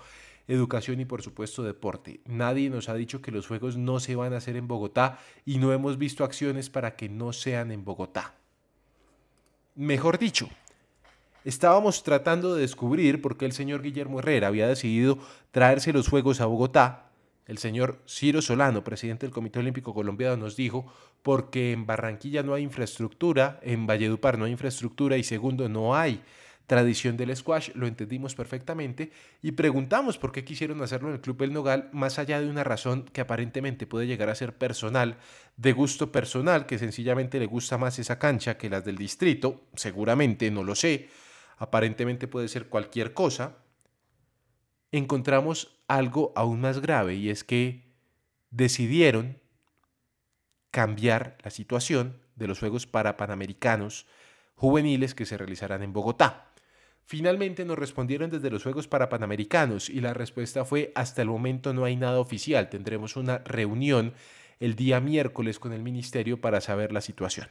educación 0.48 1.00
y 1.00 1.04
por 1.04 1.22
supuesto 1.22 1.62
deporte. 1.62 2.20
Nadie 2.24 2.70
nos 2.70 2.88
ha 2.88 2.94
dicho 2.94 3.22
que 3.22 3.30
los 3.30 3.46
Juegos 3.46 3.76
no 3.76 4.00
se 4.00 4.16
van 4.16 4.32
a 4.32 4.38
hacer 4.38 4.56
en 4.56 4.66
Bogotá 4.66 5.20
y 5.44 5.58
no 5.58 5.72
hemos 5.72 5.98
visto 5.98 6.24
acciones 6.24 6.70
para 6.70 6.96
que 6.96 7.08
no 7.08 7.32
sean 7.32 7.70
en 7.70 7.84
Bogotá. 7.84 8.34
Mejor 9.76 10.18
dicho, 10.18 10.48
Estábamos 11.48 12.02
tratando 12.02 12.54
de 12.54 12.60
descubrir 12.60 13.22
por 13.22 13.38
qué 13.38 13.46
el 13.46 13.52
señor 13.52 13.80
Guillermo 13.80 14.18
Herrera 14.18 14.48
había 14.48 14.68
decidido 14.68 15.18
traerse 15.50 15.94
los 15.94 16.08
Juegos 16.08 16.42
a 16.42 16.46
Bogotá. 16.46 17.10
El 17.46 17.56
señor 17.56 18.02
Ciro 18.06 18.42
Solano, 18.42 18.84
presidente 18.84 19.24
del 19.24 19.32
Comité 19.32 19.58
Olímpico 19.58 19.94
Colombiano, 19.94 20.36
nos 20.36 20.56
dijo 20.56 20.92
porque 21.22 21.72
en 21.72 21.86
Barranquilla 21.86 22.42
no 22.42 22.52
hay 22.52 22.64
infraestructura, 22.64 23.60
en 23.62 23.86
Valledupar 23.86 24.36
no 24.36 24.44
hay 24.44 24.52
infraestructura 24.52 25.16
y 25.16 25.22
segundo, 25.22 25.68
no 25.70 25.96
hay 25.96 26.20
tradición 26.68 27.16
del 27.16 27.34
squash, 27.34 27.70
lo 27.74 27.86
entendimos 27.86 28.34
perfectamente 28.34 29.10
y 29.42 29.52
preguntamos 29.52 30.18
por 30.18 30.32
qué 30.32 30.44
quisieron 30.44 30.82
hacerlo 30.82 31.08
en 31.08 31.14
el 31.14 31.20
Club 31.20 31.42
El 31.42 31.54
Nogal, 31.54 31.88
más 31.92 32.18
allá 32.18 32.40
de 32.40 32.48
una 32.48 32.62
razón 32.62 33.04
que 33.04 33.22
aparentemente 33.22 33.86
puede 33.86 34.06
llegar 34.06 34.28
a 34.28 34.34
ser 34.34 34.56
personal, 34.56 35.16
de 35.56 35.72
gusto 35.72 36.12
personal, 36.12 36.66
que 36.66 36.78
sencillamente 36.78 37.40
le 37.40 37.46
gusta 37.46 37.78
más 37.78 37.98
esa 37.98 38.18
cancha 38.18 38.58
que 38.58 38.68
las 38.68 38.84
del 38.84 38.98
distrito, 38.98 39.62
seguramente, 39.74 40.50
no 40.50 40.62
lo 40.62 40.74
sé, 40.74 41.08
aparentemente 41.56 42.28
puede 42.28 42.48
ser 42.48 42.68
cualquier 42.68 43.14
cosa, 43.14 43.56
encontramos 44.92 45.80
algo 45.88 46.34
aún 46.36 46.60
más 46.60 46.82
grave 46.82 47.14
y 47.14 47.30
es 47.30 47.44
que 47.44 47.94
decidieron 48.50 49.38
cambiar 50.70 51.38
la 51.42 51.50
situación 51.50 52.20
de 52.36 52.46
los 52.46 52.58
Juegos 52.58 52.86
para 52.86 53.16
Panamericanos 53.16 54.06
juveniles 54.54 55.14
que 55.14 55.24
se 55.24 55.38
realizarán 55.38 55.82
en 55.82 55.94
Bogotá. 55.94 56.47
Finalmente 57.08 57.64
nos 57.64 57.78
respondieron 57.78 58.28
desde 58.28 58.50
los 58.50 58.62
Juegos 58.62 58.86
para 58.86 59.08
Panamericanos 59.08 59.88
y 59.88 60.02
la 60.02 60.12
respuesta 60.12 60.66
fue 60.66 60.92
hasta 60.94 61.22
el 61.22 61.28
momento 61.28 61.72
no 61.72 61.86
hay 61.86 61.96
nada 61.96 62.20
oficial, 62.20 62.68
tendremos 62.68 63.16
una 63.16 63.38
reunión 63.38 64.12
el 64.60 64.74
día 64.76 65.00
miércoles 65.00 65.58
con 65.58 65.72
el 65.72 65.82
ministerio 65.82 66.38
para 66.38 66.60
saber 66.60 66.92
la 66.92 67.00
situación. 67.00 67.48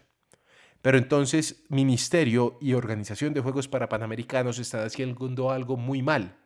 Pero 0.83 0.99
entonces 0.99 1.63
Ministerio 1.69 2.59
y 2.61 2.75
Organización 2.75 3.33
de 3.33 3.41
Juegos 3.41 3.67
para 3.67 3.89
Panamericanos 3.89 4.59
están 4.59 4.85
haciendo 4.85 5.49
algo 5.49 5.75
muy 5.75 6.03
mal. 6.03 6.37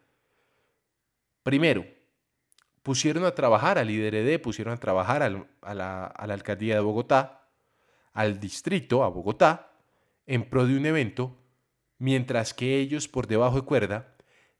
Primero, 1.44 1.86
pusieron 2.82 3.26
a 3.26 3.36
trabajar 3.36 3.78
al 3.78 3.92
IDRD, 3.92 4.42
pusieron 4.42 4.74
a 4.74 4.78
trabajar 4.78 5.22
a, 5.22 5.74
la, 5.74 6.06
a 6.06 6.28
la 6.28 6.34
alcaldía 6.34 6.76
de 6.76 6.80
Bogotá, 6.80 7.50
al 8.14 8.40
distrito, 8.40 9.04
a 9.04 9.10
Bogotá, 9.10 9.74
en 10.26 10.50
pro 10.50 10.66
de 10.66 10.78
un 10.78 10.86
evento, 10.86 11.41
mientras 12.02 12.56
que 12.56 12.80
ellos, 12.80 13.08
por 13.08 13.28
debajo 13.28 13.58
de 13.58 13.62
cuerda, 13.62 14.16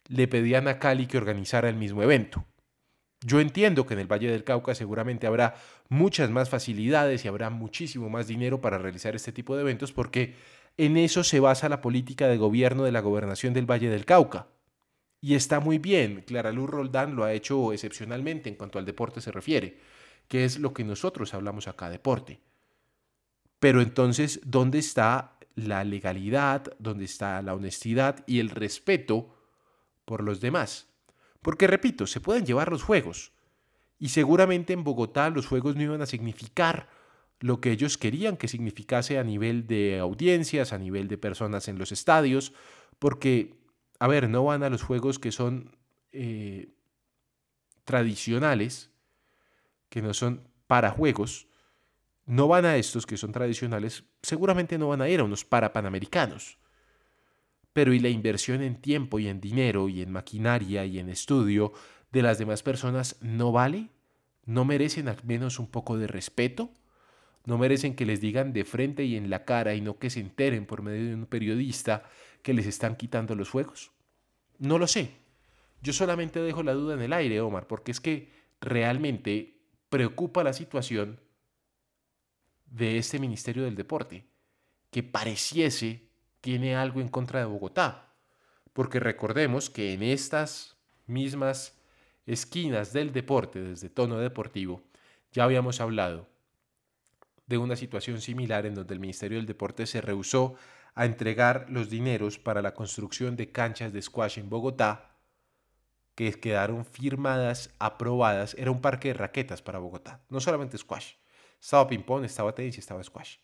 le 0.08 0.28
pedían 0.28 0.68
a 0.68 0.78
Cali 0.78 1.08
que 1.08 1.18
organizara 1.18 1.70
el 1.70 1.76
mismo 1.76 2.04
evento. 2.04 2.46
Yo 3.26 3.40
entiendo 3.40 3.88
que 3.88 3.96
en 3.96 4.00
el 4.00 4.12
Valle 4.12 4.30
del 4.30 4.44
Cauca 4.44 4.76
seguramente 4.76 5.26
habrá 5.26 5.56
muchas 5.90 6.30
más 6.30 6.50
facilidades 6.50 7.26
y 7.26 7.28
habrá 7.28 7.50
muchísimo 7.50 8.10
más 8.10 8.28
dinero 8.28 8.62
para 8.62 8.78
realizar 8.78 9.16
este 9.16 9.32
tipo 9.32 9.56
de 9.56 9.62
eventos 9.62 9.92
porque 9.92 10.36
en 10.78 10.98
eso 10.98 11.24
se 11.24 11.40
basa 11.40 11.68
la 11.68 11.82
política 11.82 12.28
de 12.28 12.38
gobierno 12.38 12.84
de 12.84 12.92
la 12.92 13.00
gobernación 13.00 13.56
del 13.56 13.70
Valle 13.70 13.90
del 13.90 14.06
Cauca. 14.06 14.48
Y 15.20 15.34
está 15.34 15.60
muy 15.60 15.80
bien, 15.80 16.24
Clara 16.26 16.52
Luz 16.52 16.70
Roldán 16.70 17.16
lo 17.16 17.24
ha 17.24 17.34
hecho 17.34 17.74
excepcionalmente 17.74 18.50
en 18.50 18.56
cuanto 18.56 18.78
al 18.78 18.86
deporte 18.86 19.20
se 19.20 19.32
refiere, 19.32 19.80
que 20.28 20.46
es 20.46 20.60
lo 20.60 20.74
que 20.74 20.84
nosotros 20.84 21.34
hablamos 21.34 21.68
acá, 21.68 21.90
deporte. 21.90 22.40
Pero 23.60 23.82
entonces, 23.82 24.42
¿dónde 24.44 24.78
está 24.78 25.40
la 25.56 25.84
legalidad, 25.84 26.74
dónde 26.80 27.06
está 27.06 27.42
la 27.42 27.54
honestidad 27.54 28.24
y 28.28 28.40
el 28.40 28.50
respeto 28.50 29.36
por 30.06 30.24
los 30.24 30.42
demás? 30.42 30.88
Porque, 31.42 31.68
repito, 31.68 32.08
se 32.08 32.22
pueden 32.22 32.46
llevar 32.46 32.72
los 32.72 32.84
juegos. 32.84 33.32
Y 34.00 34.10
seguramente 34.10 34.74
en 34.74 34.84
Bogotá 34.84 35.30
los 35.30 35.48
juegos 35.48 35.76
no 35.76 35.84
iban 35.84 36.02
a 36.02 36.06
significar 36.06 36.90
lo 37.40 37.60
que 37.60 37.72
ellos 37.72 37.98
querían 37.98 38.38
que 38.38 38.48
significase 38.48 39.18
a 39.18 39.24
nivel 39.24 39.66
de 39.68 40.00
audiencias, 40.00 40.74
a 40.74 40.78
nivel 40.78 41.08
de 41.08 41.18
personas 41.18 41.68
en 41.68 41.80
los 41.80 41.92
estadios, 41.92 42.54
porque, 43.00 43.56
a 44.00 44.08
ver, 44.08 44.30
no 44.30 44.44
van 44.44 44.64
a 44.64 44.70
los 44.70 44.84
juegos 44.84 45.18
que 45.18 45.32
son 45.32 45.76
eh, 46.12 46.70
tradicionales, 47.84 48.92
que 49.90 50.02
no 50.02 50.14
son 50.14 50.48
para 50.68 50.92
juegos, 50.92 51.48
no 52.26 52.48
van 52.48 52.66
a 52.66 52.78
estos 52.78 53.06
que 53.06 53.18
son 53.18 53.32
tradicionales, 53.32 54.04
seguramente 54.22 54.78
no 54.78 54.90
van 54.90 55.02
a 55.02 55.10
ir 55.10 55.20
a 55.20 55.24
unos 55.24 55.46
para 55.46 55.74
panamericanos. 55.74 56.58
Pero 57.74 57.94
¿y 57.94 58.00
la 58.00 58.10
inversión 58.10 58.62
en 58.62 58.82
tiempo 58.82 59.20
y 59.20 59.28
en 59.28 59.40
dinero 59.40 59.90
y 59.90 60.02
en 60.02 60.12
maquinaria 60.12 60.86
y 60.86 61.00
en 61.00 61.10
estudio 61.10 61.74
de 62.12 62.22
las 62.22 62.38
demás 62.38 62.64
personas 62.64 63.18
no 63.22 63.52
vale? 63.52 63.90
¿No 64.46 64.66
merecen 64.66 65.08
al 65.08 65.24
menos 65.24 65.60
un 65.60 65.68
poco 65.68 65.98
de 65.98 66.08
respeto? 66.08 66.72
¿No 67.46 67.58
merecen 67.58 67.96
que 67.96 68.06
les 68.06 68.22
digan 68.22 68.54
de 68.54 68.66
frente 68.66 69.04
y 69.06 69.16
en 69.16 69.30
la 69.30 69.46
cara 69.46 69.74
y 69.74 69.82
no 69.82 69.98
que 69.98 70.10
se 70.10 70.20
enteren 70.20 70.66
por 70.66 70.82
medio 70.82 71.08
de 71.08 71.16
un 71.16 71.26
periodista 71.26 72.04
que 72.44 72.54
les 72.54 72.66
están 72.66 72.96
quitando 72.96 73.36
los 73.36 73.50
juegos? 73.50 73.92
No 74.60 74.78
lo 74.78 74.88
sé. 74.88 75.16
Yo 75.82 75.94
solamente 75.94 76.40
dejo 76.40 76.62
la 76.62 76.74
duda 76.74 76.94
en 76.94 77.02
el 77.02 77.14
aire, 77.14 77.42
Omar, 77.42 77.66
porque 77.68 77.92
es 77.92 78.00
que 78.00 78.30
realmente 78.60 79.58
preocupa 79.90 80.44
la 80.44 80.54
situación 80.54 81.20
de 82.72 82.98
este 82.98 83.20
Ministerio 83.20 83.64
del 83.64 83.76
Deporte, 83.76 84.26
que 84.90 85.04
pareciese 85.04 86.08
tiene 86.40 86.76
algo 86.76 87.02
en 87.02 87.10
contra 87.10 87.40
de 87.40 87.46
Bogotá. 87.46 88.08
Porque 88.74 89.00
recordemos 89.00 89.70
que 89.70 89.94
en 89.94 90.02
estas 90.02 90.78
mismas 91.06 91.78
esquinas 92.26 92.94
del 92.94 93.12
deporte, 93.12 93.62
desde 93.62 93.90
tono 93.90 94.18
deportivo, 94.18 94.82
ya 95.32 95.44
habíamos 95.44 95.82
hablado 95.82 96.28
de 97.46 97.58
una 97.58 97.76
situación 97.76 98.22
similar 98.22 98.66
en 98.66 98.76
donde 98.76 98.94
el 98.94 99.00
Ministerio 99.02 99.38
del 99.38 99.46
Deporte 99.46 99.86
se 99.86 100.00
rehusó 100.00 100.56
a 100.96 101.06
entregar 101.06 101.66
los 101.70 101.90
dineros 101.90 102.40
para 102.40 102.62
la 102.62 102.74
construcción 102.74 103.36
de 103.36 103.52
canchas 103.52 103.92
de 103.92 104.02
squash 104.02 104.40
en 104.40 104.50
Bogotá, 104.50 105.18
que 106.16 106.32
quedaron 106.34 106.86
firmadas, 106.86 107.74
aprobadas. 107.80 108.56
Era 108.58 108.72
un 108.72 108.82
parque 108.82 109.10
de 109.10 109.16
raquetas 109.16 109.62
para 109.62 109.80
Bogotá, 109.80 110.22
no 110.30 110.40
solamente 110.40 110.78
squash. 110.78 111.14
Estaba 111.62 111.88
ping-pong, 111.88 112.26
estaba 112.26 112.56
tenis 112.56 112.78
y 112.78 112.80
estaba 112.80 113.04
squash. 113.04 113.38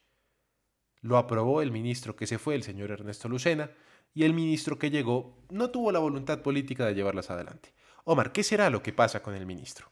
Lo 1.02 1.18
aprobó 1.18 1.62
el 1.62 1.72
ministro 1.72 2.16
que 2.16 2.26
se 2.26 2.40
fue, 2.40 2.56
el 2.56 2.64
señor 2.64 2.90
Ernesto 2.92 3.30
Lucena, 3.30 3.70
y 4.14 4.24
el 4.24 4.34
ministro 4.34 4.80
que 4.80 4.90
llegó 4.90 5.38
no 5.52 5.70
tuvo 5.70 5.92
la 5.92 6.00
voluntad 6.00 6.42
política 6.42 6.86
de 6.86 6.96
llevarlas 6.96 7.30
adelante. 7.30 7.74
Omar, 8.06 8.32
¿qué 8.32 8.44
será 8.44 8.70
lo 8.72 8.82
que 8.82 8.94
pasa 8.94 9.22
con 9.22 9.36
el 9.36 9.46
ministro? 9.46 9.88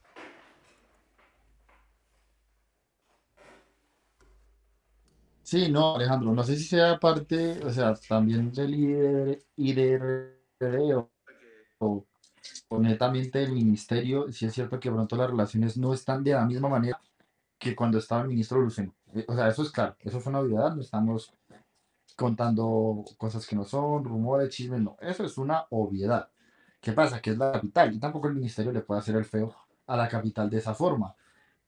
Sí, 5.44 5.70
no, 5.72 5.96
Alejandro, 5.96 6.34
no 6.34 6.44
sé 6.44 6.58
si 6.58 6.64
sea 6.64 7.00
parte, 7.00 7.64
o 7.64 7.70
sea, 7.70 7.94
también 7.94 8.52
del 8.52 8.72
líder 8.72 9.46
IDRD 9.56 10.96
o, 10.96 11.12
o, 11.78 12.06
o 12.70 12.80
netamente 12.80 13.40
del 13.40 13.52
ministerio, 13.52 14.32
si 14.32 14.48
es 14.48 14.54
cierto 14.54 14.80
que 14.80 14.90
pronto 14.90 15.16
las 15.16 15.30
relaciones 15.30 15.78
no 15.78 15.94
están 15.94 16.24
de 16.24 16.32
la 16.32 16.46
misma 16.46 16.70
manera 16.70 17.00
que 17.65 17.75
cuando 17.75 17.97
estaba 17.97 18.21
el 18.21 18.28
ministro 18.28 18.62
Luceno. 18.62 18.93
Eh, 19.15 19.25
O 19.28 19.36
sea, 19.36 19.47
eso 19.47 19.63
es 19.63 19.71
claro, 19.71 19.95
eso 20.01 20.19
es 20.19 20.25
una 20.28 20.39
obviedad, 20.39 20.75
no 20.75 20.82
estamos 20.82 21.34
contando 22.15 23.04
cosas 23.17 23.47
que 23.47 23.56
no 23.56 23.65
son, 23.65 24.04
rumores, 24.06 24.49
chismes, 24.49 24.82
no, 24.82 24.95
eso 25.01 25.25
es 25.25 25.36
una 25.39 25.65
obviedad. 25.71 26.30
¿Qué 26.80 26.91
pasa? 26.91 27.19
Que 27.19 27.32
es 27.32 27.38
la 27.38 27.54
capital 27.54 27.93
y 27.93 27.99
tampoco 27.99 28.28
el 28.28 28.36
ministerio 28.36 28.71
le 28.71 28.82
puede 28.82 28.99
hacer 28.99 29.15
el 29.15 29.25
feo 29.25 29.56
a 29.88 29.97
la 29.97 30.08
capital 30.08 30.47
de 30.47 30.60
esa 30.60 30.75
forma. 30.75 31.15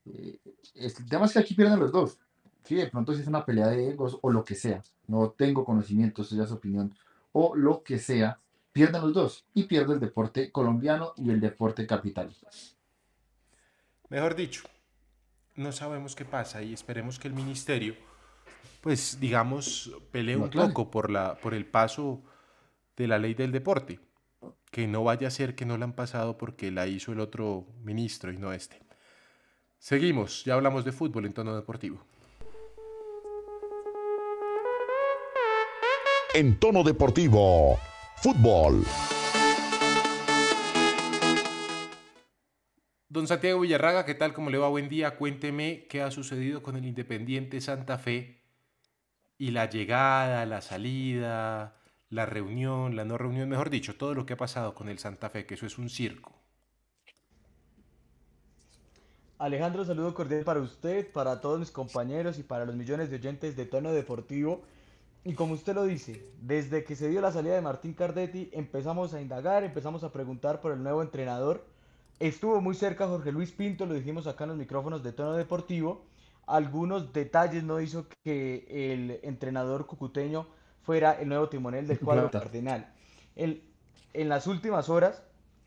Eh, 0.06 0.40
el 0.76 1.10
tema 1.10 1.26
es 1.26 1.34
que 1.34 1.40
aquí 1.40 1.56
pierden 1.56 1.80
los 1.80 1.92
dos. 1.92 2.20
Sí, 2.64 2.76
de 2.76 2.88
pronto 2.88 3.14
si 3.14 3.22
es 3.22 3.28
una 3.28 3.44
pelea 3.44 3.68
de 3.68 3.90
egos 3.90 4.20
o 4.22 4.32
lo 4.32 4.44
que 4.44 4.54
sea, 4.54 4.84
no 5.08 5.32
tengo 5.32 5.66
conocimiento, 5.66 6.22
eso 6.22 6.36
ya 6.36 6.44
es 6.44 6.52
opinión, 6.52 6.94
o 7.32 7.56
lo 7.56 7.82
que 7.82 7.98
sea, 7.98 8.40
pierden 8.72 9.02
los 9.02 9.14
dos 9.14 9.46
y 9.56 9.64
pierde 9.64 9.96
el 9.96 10.00
deporte 10.00 10.52
colombiano 10.52 11.14
y 11.18 11.32
el 11.32 11.40
deporte 11.40 11.88
capital. 11.88 12.36
Mejor 14.10 14.36
dicho, 14.36 14.64
no 15.58 15.72
sabemos 15.72 16.16
qué 16.16 16.24
pasa 16.24 16.62
y 16.62 16.74
esperemos 16.74 17.20
que 17.20 17.28
el 17.28 17.34
ministerio, 17.34 17.96
pues 18.82 19.20
digamos, 19.20 19.92
pelee 20.12 20.38
un 20.38 20.50
poco 20.50 20.90
por, 20.90 21.10
la, 21.10 21.36
por 21.36 21.54
el 21.54 21.66
paso 21.66 22.22
de 22.96 23.08
la 23.08 23.18
ley 23.18 23.34
del 23.34 23.52
deporte. 23.52 24.00
Que 24.72 24.88
no 24.88 25.04
vaya 25.04 25.28
a 25.28 25.32
ser 25.32 25.56
que 25.56 25.66
no 25.66 25.78
la 25.78 25.86
han 25.86 25.94
pasado 25.94 26.38
porque 26.38 26.72
la 26.72 26.88
hizo 26.88 27.12
el 27.12 27.20
otro 27.20 27.66
ministro 27.82 28.32
y 28.32 28.38
no 28.38 28.54
este. 28.54 28.82
Seguimos, 29.80 30.46
ya 30.46 30.54
hablamos 30.54 30.86
de 30.86 30.92
fútbol 30.92 31.26
en 31.26 31.34
tono 31.34 31.56
deportivo. 31.56 32.06
En 36.34 36.60
tono 36.60 36.84
deportivo, 36.84 37.80
fútbol. 38.18 38.86
Don 43.18 43.28
Santiago 43.28 43.62
Villarraga, 43.62 44.06
¿qué 44.06 44.14
tal? 44.14 44.32
¿Cómo 44.32 44.52
le 44.52 44.60
va? 44.60 44.70
Buen 44.70 44.90
día. 44.90 45.18
Cuénteme 45.18 45.88
qué 45.90 46.04
ha 46.04 46.12
sucedido 46.12 46.62
con 46.62 46.76
el 46.76 46.86
Independiente 46.86 47.60
Santa 47.62 47.98
Fe 47.98 48.44
y 49.40 49.50
la 49.50 49.68
llegada, 49.68 50.46
la 50.46 50.62
salida, 50.62 51.78
la 52.12 52.28
reunión, 52.28 52.96
la 52.96 53.06
no 53.06 53.18
reunión, 53.18 53.50
mejor 53.50 53.72
dicho, 53.72 53.96
todo 53.96 54.14
lo 54.14 54.28
que 54.28 54.34
ha 54.34 54.38
pasado 54.38 54.76
con 54.76 54.88
el 54.88 55.00
Santa 55.00 55.32
Fe, 55.32 55.48
que 55.48 55.56
eso 55.56 55.66
es 55.66 55.80
un 55.80 55.90
circo. 55.90 56.32
Alejandro, 59.40 59.84
saludo 59.84 60.14
cordial 60.14 60.44
para 60.44 60.60
usted, 60.60 61.12
para 61.12 61.42
todos 61.42 61.60
mis 61.60 61.72
compañeros 61.72 62.38
y 62.38 62.44
para 62.44 62.66
los 62.66 62.76
millones 62.76 63.10
de 63.10 63.16
oyentes 63.16 63.58
de 63.58 63.66
tono 63.66 63.94
deportivo. 63.94 64.62
Y 65.24 65.34
como 65.34 65.56
usted 65.56 65.74
lo 65.74 65.86
dice, 65.86 66.24
desde 66.40 66.84
que 66.84 66.96
se 66.96 67.10
dio 67.10 67.22
la 67.22 67.32
salida 67.32 67.56
de 67.56 67.62
Martín 67.62 67.96
Cardetti, 67.96 68.52
empezamos 68.54 69.16
a 69.16 69.22
indagar, 69.22 69.64
empezamos 69.64 70.04
a 70.04 70.12
preguntar 70.12 70.62
por 70.62 70.72
el 70.72 70.84
nuevo 70.84 71.02
entrenador. 71.02 71.77
Estuvo 72.20 72.62
muy 72.62 72.76
cerca 72.76 73.08
Jorge 73.08 73.32
Luis 73.32 73.52
Pinto, 73.52 73.86
lo 73.86 73.94
dijimos 73.94 74.26
acá 74.28 74.46
en 74.46 74.50
los 74.52 74.58
micrófonos 74.58 75.04
de 75.04 75.14
tono 75.14 75.34
deportivo. 75.34 76.06
Algunos 76.48 77.14
detalles 77.14 77.64
no 77.64 77.80
hizo 77.82 78.08
que 78.24 78.66
el 78.94 79.20
entrenador 79.24 79.86
cucuteño 79.86 80.48
fuera 80.82 81.14
el 81.20 81.28
nuevo 81.28 81.50
timonel 81.50 81.88
del 81.88 82.00
cuadro 82.00 82.32
Plata. 82.32 82.46
cardenal. 82.46 82.94
En, 83.36 83.62
en 84.14 84.30
las 84.30 84.48
últimas 84.48 84.90
horas 84.90 85.22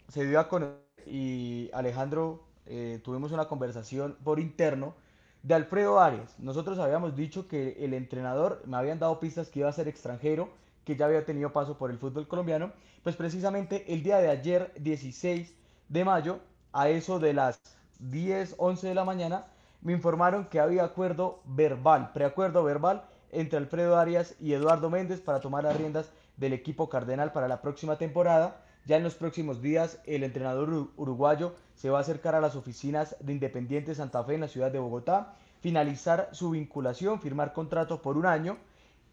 se 0.09 0.27
dio 0.27 0.41
a 0.41 0.49
conocer 0.49 0.91
y 1.07 1.71
Alejandro 1.73 2.45
eh, 2.67 3.01
tuvimos 3.03 3.33
una 3.33 3.47
conversación 3.47 4.17
por 4.23 4.41
interno 4.41 4.95
de 5.43 5.55
Alfredo 5.55 6.01
Arias. 6.01 6.35
Nosotros 6.39 6.79
habíamos 6.79 7.17
dicho 7.17 7.49
que 7.49 7.77
el 7.85 7.95
entrenador, 7.95 8.63
me 8.67 8.77
habían 8.77 8.99
dado 8.99 9.21
pistas 9.21 9.49
que 9.49 9.61
iba 9.61 9.69
a 9.69 9.73
ser 9.73 9.89
extranjero, 9.89 10.51
que 10.85 10.97
ya 10.97 11.07
había 11.07 11.25
tenido 11.25 11.53
paso 11.53 11.79
por 11.79 11.91
el 11.91 11.99
fútbol 11.99 12.29
colombiano. 12.29 12.73
Pues 13.03 13.17
precisamente 13.17 13.93
el 13.93 14.03
día 14.03 14.19
de 14.19 14.29
ayer, 14.29 14.73
16 14.79 15.55
de 15.91 16.05
mayo, 16.05 16.41
a 16.73 16.89
eso 16.89 17.19
de 17.19 17.35
las 17.35 17.61
10, 17.99 18.55
11 18.59 18.89
de 18.89 18.95
la 18.95 19.05
mañana, 19.05 19.45
me 19.83 19.93
informaron 19.93 20.47
que 20.47 20.61
había 20.61 20.85
acuerdo 20.85 21.41
verbal, 21.45 22.13
preacuerdo 22.15 22.65
verbal 22.65 23.03
entre 23.33 23.59
Alfredo 23.59 23.99
Arias 23.99 24.35
y 24.41 24.53
Eduardo 24.55 24.89
Méndez 24.89 25.21
para 25.21 25.41
tomar 25.41 25.65
las 25.65 25.77
riendas 25.77 26.11
del 26.37 26.53
equipo 26.53 26.89
cardenal 26.89 27.33
para 27.33 27.49
la 27.49 27.61
próxima 27.61 27.97
temporada. 27.99 28.63
Ya 28.87 28.97
en 28.97 29.03
los 29.05 29.15
próximos 29.15 29.61
días 29.61 29.99
el 30.07 30.23
entrenador 30.25 30.71
uru- 30.71 30.91
uruguayo 30.97 31.55
se 31.75 31.91
va 31.91 31.99
a 31.99 32.01
acercar 32.03 32.35
a 32.35 32.41
las 32.41 32.57
oficinas 32.57 33.17
de 33.21 33.33
Independiente 33.33 33.95
Santa 33.95 34.25
Fe 34.25 34.35
en 34.35 34.41
la 34.43 34.49
ciudad 34.49 34.71
de 34.71 34.79
Bogotá, 34.79 35.35
finalizar 35.61 36.29
su 36.33 36.51
vinculación, 36.51 37.21
firmar 37.21 37.53
contrato 37.53 38.01
por 38.01 38.17
un 38.17 38.27
año 38.27 38.57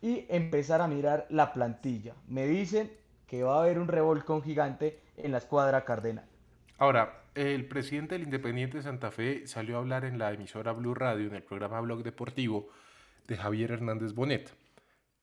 y 0.02 0.26
empezar 0.30 0.82
a 0.82 0.88
mirar 0.88 1.26
la 1.30 1.54
plantilla. 1.54 2.14
Me 2.28 2.46
dicen 2.48 2.92
que 3.26 3.44
va 3.44 3.58
a 3.58 3.62
haber 3.64 3.80
un 3.80 3.88
revolcón 3.88 4.42
gigante 4.44 5.00
en 5.18 5.32
la 5.32 5.40
escuadra 5.40 5.84
cardenal. 5.84 6.26
Ahora, 6.78 7.24
el 7.34 7.68
presidente 7.68 8.16
del 8.16 8.24
Independiente 8.24 8.82
Santa 8.84 9.10
Fe 9.10 9.48
salió 9.48 9.76
a 9.76 9.80
hablar 9.80 10.06
en 10.06 10.20
la 10.20 10.32
emisora 10.32 10.74
Blue 10.74 10.94
Radio, 10.94 11.28
en 11.28 11.36
el 11.36 11.44
programa 11.44 11.82
Blog 11.82 12.04
Deportivo 12.04 12.70
de 13.28 13.36
Javier 13.36 13.72
Hernández 13.72 14.14
Bonet, 14.14 14.54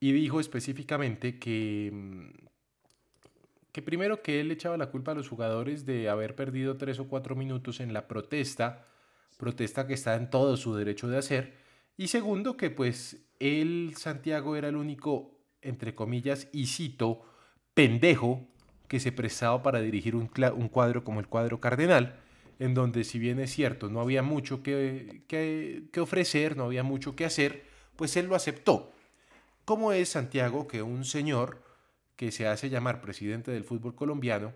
y 0.01 0.13
dijo 0.13 0.41
específicamente 0.41 1.39
que, 1.39 1.91
mm, 1.93 2.47
que 3.71 3.83
primero 3.83 4.21
que 4.21 4.41
él 4.41 4.51
echaba 4.51 4.77
la 4.77 4.91
culpa 4.91 5.13
a 5.13 5.15
los 5.15 5.29
jugadores 5.29 5.87
de 5.87 6.09
haber 6.09 6.35
perdido 6.35 6.77
tres 6.77 6.99
o 6.99 7.09
cuatro 7.09 7.37
minutos 7.37 7.79
en 7.81 7.93
la 7.93 8.09
protesta, 8.09 8.87
protesta 9.37 9.87
que 9.87 9.95
está 9.95 10.17
en 10.17 10.31
todo 10.31 10.57
su 10.57 10.75
derecho 10.75 11.09
de 11.09 11.19
hacer, 11.19 11.55
y 11.97 12.09
segundo 12.09 12.57
que 12.57 12.71
pues 12.71 13.29
él, 13.39 13.95
Santiago, 13.97 14.57
era 14.57 14.69
el 14.69 14.77
único, 14.77 15.39
entre 15.63 15.95
comillas, 15.95 16.49
y 16.53 16.67
cito, 16.67 17.23
pendejo 17.75 18.49
que 18.89 19.01
se 19.01 19.13
prestaba 19.13 19.63
para 19.63 19.81
dirigir 19.81 20.15
un, 20.17 20.31
un 20.57 20.69
cuadro 20.69 21.05
como 21.05 21.21
el 21.21 21.27
cuadro 21.29 21.61
cardenal, 21.61 22.17
en 22.59 22.75
donde 22.75 23.05
si 23.05 23.19
bien 23.19 23.41
es 23.41 23.51
cierto, 23.53 23.89
no 23.89 24.01
había 24.01 24.23
mucho 24.23 24.63
que, 24.63 25.23
que- 25.29 25.85
que 25.93 26.01
ofrecer, 26.01 26.57
no 26.57 26.65
había 26.65 26.83
mucho 26.83 27.17
que 27.17 27.25
hacer, 27.25 27.65
pues 27.97 28.17
él 28.17 28.27
lo 28.27 28.35
aceptó. 28.37 28.93
¿Cómo 29.65 29.93
es, 29.93 30.11
Santiago, 30.11 30.69
que 30.69 30.83
un 30.83 31.05
señor 31.05 31.63
que 32.17 32.31
se 32.31 32.47
hace 32.47 32.71
llamar 32.71 33.01
presidente 33.01 33.51
del 33.51 33.65
fútbol 33.65 33.95
colombiano, 33.95 34.53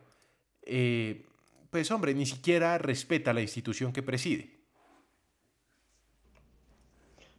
eh, 0.63 1.25
pues 1.71 1.91
hombre, 1.91 2.15
ni 2.15 2.27
siquiera 2.27 2.79
respeta 2.79 3.33
la 3.33 3.41
institución 3.43 3.93
que 3.93 4.03
preside? 4.03 4.51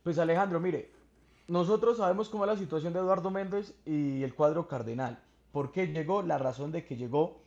Pues 0.04 0.17
Alejandro, 0.17 0.60
mire, 0.60 0.91
nosotros 1.47 1.97
sabemos 1.97 2.30
cómo 2.30 2.45
es 2.45 2.52
la 2.52 2.58
situación 2.58 2.93
de 2.93 2.99
Eduardo 2.99 3.30
Méndez 3.32 3.73
y 3.86 4.23
el 4.23 4.34
cuadro 4.34 4.67
cardenal. 4.67 5.21
¿Por 5.51 5.71
qué 5.71 5.88
llegó? 5.88 6.21
La 6.21 6.38
razón 6.38 6.71
de 6.71 6.85
que 6.85 6.95
llegó. 6.95 7.41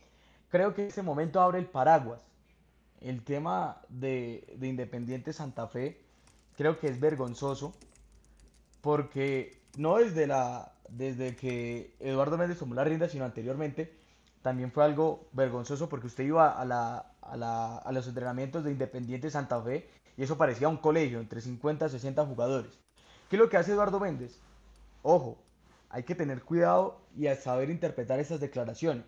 Creo 0.50 0.74
que 0.74 0.86
ese 0.86 1.02
momento 1.02 1.40
abre 1.40 1.58
el 1.58 1.66
paraguas. 1.66 2.22
El 3.00 3.24
tema 3.24 3.80
de, 3.88 4.54
de 4.56 4.68
Independiente 4.68 5.32
Santa 5.32 5.66
Fe 5.66 6.00
creo 6.56 6.78
que 6.78 6.88
es 6.88 7.00
vergonzoso 7.00 7.74
porque 8.80 9.60
no 9.76 9.96
desde, 9.96 10.26
la, 10.26 10.72
desde 10.88 11.36
que 11.36 11.94
Eduardo 12.00 12.36
Méndez 12.36 12.58
tomó 12.58 12.74
la 12.74 12.84
rienda, 12.84 13.08
sino 13.08 13.24
anteriormente, 13.24 13.92
también 14.42 14.72
fue 14.72 14.84
algo 14.84 15.28
vergonzoso 15.32 15.88
porque 15.88 16.08
usted 16.08 16.24
iba 16.24 16.50
a, 16.50 16.64
la, 16.64 17.12
a, 17.22 17.36
la, 17.36 17.78
a 17.78 17.92
los 17.92 18.06
entrenamientos 18.08 18.64
de 18.64 18.72
Independiente 18.72 19.30
Santa 19.30 19.60
Fe 19.62 19.88
y 20.16 20.24
eso 20.24 20.36
parecía 20.36 20.68
un 20.68 20.76
colegio 20.76 21.20
entre 21.20 21.40
50 21.40 21.86
y 21.86 21.90
60 21.90 22.26
jugadores. 22.26 22.78
¿Qué 23.30 23.36
es 23.36 23.40
lo 23.40 23.48
que 23.48 23.56
hace 23.56 23.72
Eduardo 23.72 23.98
Méndez? 23.98 24.38
Ojo, 25.02 25.38
hay 25.94 26.02
que 26.04 26.14
tener 26.14 26.42
cuidado 26.42 27.06
y 27.14 27.26
a 27.28 27.36
saber 27.36 27.68
interpretar 27.70 28.18
esas 28.18 28.40
declaraciones. 28.40 29.04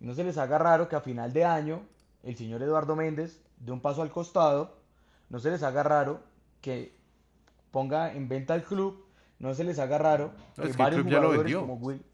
No 0.00 0.14
se 0.14 0.22
les 0.22 0.38
haga 0.38 0.56
raro 0.58 0.88
que 0.88 0.94
a 0.96 1.00
final 1.00 1.32
de 1.32 1.44
año 1.44 1.82
el 2.22 2.36
señor 2.36 2.62
Eduardo 2.62 2.94
Méndez 2.94 3.42
dé 3.58 3.72
un 3.72 3.80
paso 3.80 4.02
al 4.02 4.10
costado, 4.12 4.78
no 5.28 5.40
se 5.40 5.50
les 5.50 5.62
haga 5.64 5.82
raro 5.82 6.22
que 6.60 6.96
ponga 7.72 8.12
en 8.14 8.28
venta 8.28 8.54
el 8.54 8.62
club, 8.62 9.04
no 9.40 9.52
se 9.54 9.64
les 9.64 9.78
haga 9.80 9.98
raro 9.98 10.32
No, 10.56 10.62
que 10.62 10.70
es 10.70 10.76
que 10.76 10.82
el 10.82 10.86
varios 10.86 11.00
club 11.02 11.12
ya 11.12 11.18
lo 11.20 11.26
jugadores 11.26 11.52
vendió. 11.52 11.60
como 11.60 11.74
Will... 11.74 12.04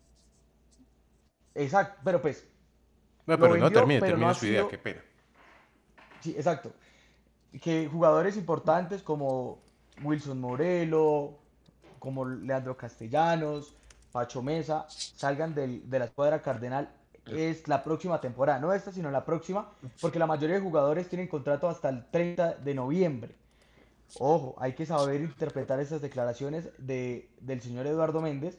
Exacto, 1.54 2.00
pero 2.02 2.20
pues 2.22 2.48
No, 3.26 3.38
pero 3.38 3.56
no 3.58 3.70
termine, 3.70 4.00
pero 4.00 4.12
termine 4.12 4.28
no 4.28 4.34
su 4.34 4.46
idea, 4.46 4.60
sido- 4.60 4.68
qué 4.70 4.78
pena. 4.78 5.02
Sí, 6.20 6.34
exacto. 6.36 6.72
Que 7.60 7.86
jugadores 7.86 8.36
importantes 8.38 9.02
como 9.02 9.62
Wilson 10.02 10.40
Morelo, 10.40 11.38
como 12.04 12.26
Leandro 12.26 12.76
Castellanos, 12.76 13.74
Pacho 14.12 14.42
Mesa, 14.42 14.84
salgan 14.88 15.54
del- 15.54 15.88
de 15.90 15.98
la 15.98 16.04
escuadra 16.04 16.42
cardenal 16.42 16.90
es 17.26 17.66
la 17.68 17.82
próxima 17.82 18.20
temporada, 18.20 18.58
no 18.60 18.74
esta, 18.74 18.92
sino 18.92 19.10
la 19.10 19.24
próxima, 19.24 19.70
porque 20.02 20.18
la 20.18 20.26
mayoría 20.26 20.56
de 20.56 20.60
jugadores 20.62 21.08
tienen 21.08 21.26
contrato 21.26 21.66
hasta 21.70 21.88
el 21.88 22.04
30 22.10 22.52
de 22.56 22.74
noviembre. 22.74 23.34
Ojo, 24.18 24.54
hay 24.58 24.74
que 24.74 24.84
saber 24.84 25.22
interpretar 25.22 25.80
esas 25.80 26.02
declaraciones 26.02 26.68
de, 26.76 27.30
del 27.40 27.62
señor 27.62 27.86
Eduardo 27.86 28.20
Méndez, 28.20 28.58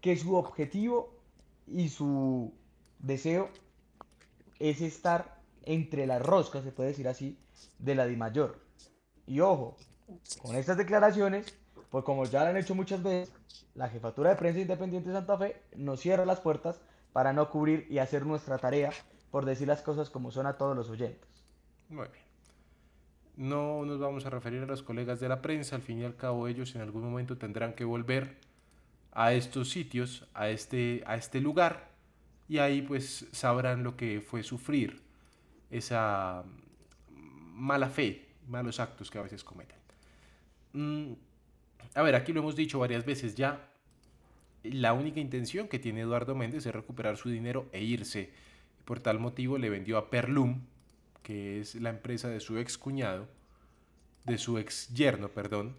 que 0.00 0.16
su 0.16 0.34
objetivo 0.34 1.12
y 1.66 1.90
su 1.90 2.54
deseo 2.98 3.50
es 4.58 4.80
estar 4.80 5.36
entre 5.64 6.06
las 6.06 6.22
roscas, 6.22 6.64
se 6.64 6.72
puede 6.72 6.88
decir 6.90 7.08
así, 7.08 7.38
de 7.78 7.94
la 7.94 8.06
Dimayor. 8.06 8.58
Y 9.26 9.40
ojo, 9.40 9.76
con 10.40 10.56
estas 10.56 10.78
declaraciones, 10.78 11.54
pues 11.96 12.04
como 12.04 12.26
ya 12.26 12.44
lo 12.44 12.50
han 12.50 12.58
hecho 12.58 12.74
muchas 12.74 13.02
veces, 13.02 13.32
la 13.74 13.88
jefatura 13.88 14.28
de 14.28 14.36
prensa 14.36 14.60
independiente 14.60 15.08
de 15.08 15.14
Santa 15.14 15.38
Fe 15.38 15.62
nos 15.76 15.98
cierra 15.98 16.26
las 16.26 16.40
puertas 16.40 16.78
para 17.14 17.32
no 17.32 17.48
cubrir 17.48 17.86
y 17.88 18.00
hacer 18.00 18.26
nuestra 18.26 18.58
tarea 18.58 18.90
por 19.30 19.46
decir 19.46 19.66
las 19.66 19.80
cosas 19.80 20.10
como 20.10 20.30
son 20.30 20.44
a 20.44 20.58
todos 20.58 20.76
los 20.76 20.90
oyentes. 20.90 21.26
Muy 21.88 22.06
bien. 22.08 22.22
No 23.36 23.86
nos 23.86 23.98
vamos 23.98 24.26
a 24.26 24.28
referir 24.28 24.62
a 24.62 24.66
los 24.66 24.82
colegas 24.82 25.20
de 25.20 25.30
la 25.30 25.40
prensa, 25.40 25.74
al 25.74 25.80
fin 25.80 26.00
y 26.00 26.04
al 26.04 26.16
cabo 26.16 26.48
ellos 26.48 26.74
en 26.74 26.82
algún 26.82 27.02
momento 27.02 27.38
tendrán 27.38 27.72
que 27.72 27.84
volver 27.86 28.36
a 29.12 29.32
estos 29.32 29.70
sitios, 29.70 30.28
a 30.34 30.50
este, 30.50 31.02
a 31.06 31.16
este 31.16 31.40
lugar, 31.40 31.88
y 32.46 32.58
ahí 32.58 32.82
pues 32.82 33.26
sabrán 33.32 33.84
lo 33.84 33.96
que 33.96 34.20
fue 34.20 34.42
sufrir 34.42 35.00
esa 35.70 36.44
mala 37.08 37.88
fe, 37.88 38.28
malos 38.48 38.80
actos 38.80 39.10
que 39.10 39.18
a 39.18 39.22
veces 39.22 39.42
cometen. 39.42 39.78
A 41.94 42.02
ver, 42.02 42.14
aquí 42.14 42.32
lo 42.32 42.40
hemos 42.40 42.56
dicho 42.56 42.78
varias 42.78 43.04
veces 43.04 43.34
ya, 43.34 43.70
la 44.62 44.92
única 44.92 45.20
intención 45.20 45.68
que 45.68 45.78
tiene 45.78 46.02
Eduardo 46.02 46.34
Méndez 46.34 46.66
es 46.66 46.74
recuperar 46.74 47.16
su 47.16 47.28
dinero 47.28 47.68
e 47.72 47.82
irse. 47.82 48.30
Por 48.84 49.00
tal 49.00 49.18
motivo 49.18 49.58
le 49.58 49.70
vendió 49.70 49.98
a 49.98 50.10
Perlum, 50.10 50.62
que 51.22 51.60
es 51.60 51.74
la 51.76 51.90
empresa 51.90 52.28
de 52.28 52.40
su 52.40 52.58
ex 52.58 52.78
cuñado, 52.78 53.28
de 54.24 54.38
su 54.38 54.58
ex 54.58 54.92
yerno, 54.92 55.28
perdón, 55.28 55.76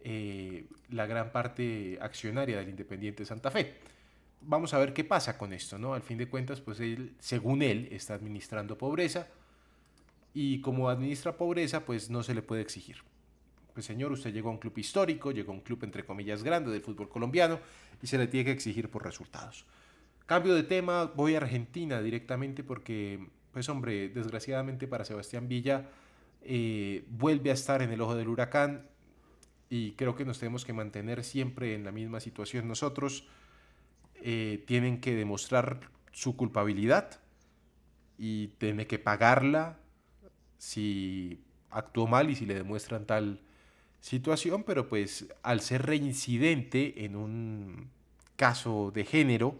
eh, 0.00 0.66
la 0.90 1.06
gran 1.06 1.32
parte 1.32 1.98
accionaria 2.00 2.58
del 2.58 2.68
Independiente 2.68 3.24
Santa 3.24 3.50
Fe. 3.50 3.74
Vamos 4.40 4.74
a 4.74 4.78
ver 4.78 4.92
qué 4.92 5.02
pasa 5.02 5.36
con 5.36 5.52
esto, 5.52 5.78
¿no? 5.78 5.94
Al 5.94 6.02
fin 6.02 6.18
de 6.18 6.28
cuentas, 6.28 6.60
pues 6.60 6.78
él, 6.80 7.14
según 7.18 7.62
él, 7.62 7.88
está 7.90 8.14
administrando 8.14 8.78
pobreza 8.78 9.28
y 10.32 10.60
como 10.60 10.88
administra 10.88 11.36
pobreza, 11.36 11.84
pues 11.84 12.10
no 12.10 12.22
se 12.22 12.34
le 12.34 12.42
puede 12.42 12.62
exigir. 12.62 12.98
Pues 13.76 13.84
señor, 13.84 14.10
usted 14.10 14.32
llegó 14.32 14.48
a 14.48 14.52
un 14.52 14.58
club 14.58 14.78
histórico, 14.78 15.32
llegó 15.32 15.52
a 15.52 15.54
un 15.54 15.60
club 15.60 15.84
entre 15.84 16.02
comillas 16.02 16.42
grande 16.42 16.70
del 16.70 16.80
fútbol 16.80 17.10
colombiano 17.10 17.60
y 18.00 18.06
se 18.06 18.16
le 18.16 18.26
tiene 18.26 18.46
que 18.46 18.52
exigir 18.52 18.88
por 18.88 19.04
resultados. 19.04 19.66
Cambio 20.24 20.54
de 20.54 20.62
tema, 20.62 21.12
voy 21.14 21.34
a 21.34 21.36
Argentina 21.40 22.00
directamente 22.00 22.64
porque, 22.64 23.28
pues 23.52 23.68
hombre, 23.68 24.08
desgraciadamente 24.08 24.88
para 24.88 25.04
Sebastián 25.04 25.46
Villa 25.46 25.90
eh, 26.40 27.04
vuelve 27.10 27.50
a 27.50 27.52
estar 27.52 27.82
en 27.82 27.92
el 27.92 28.00
ojo 28.00 28.14
del 28.14 28.28
huracán 28.28 28.88
y 29.68 29.92
creo 29.92 30.14
que 30.14 30.24
nos 30.24 30.38
tenemos 30.38 30.64
que 30.64 30.72
mantener 30.72 31.22
siempre 31.22 31.74
en 31.74 31.84
la 31.84 31.92
misma 31.92 32.20
situación 32.20 32.66
nosotros. 32.68 33.28
Eh, 34.22 34.64
tienen 34.66 35.02
que 35.02 35.14
demostrar 35.14 35.80
su 36.12 36.34
culpabilidad 36.34 37.20
y 38.16 38.48
tiene 38.56 38.86
que 38.86 38.98
pagarla 38.98 39.78
si 40.56 41.44
actuó 41.68 42.06
mal 42.06 42.30
y 42.30 42.36
si 42.36 42.46
le 42.46 42.54
demuestran 42.54 43.04
tal 43.04 43.42
situación, 44.06 44.62
pero 44.62 44.88
pues 44.88 45.26
al 45.42 45.60
ser 45.60 45.84
reincidente 45.84 47.04
en 47.04 47.16
un 47.16 47.90
caso 48.36 48.92
de 48.94 49.04
género, 49.04 49.58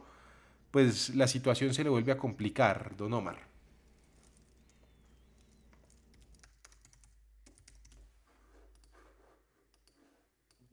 pues 0.71 1.15
la 1.17 1.27
situación 1.27 1.75
se 1.75 1.83
le 1.83 1.91
vuelve 1.91 2.13
a 2.13 2.17
complicar, 2.17 2.97
don 2.97 3.13
Omar. 3.15 3.39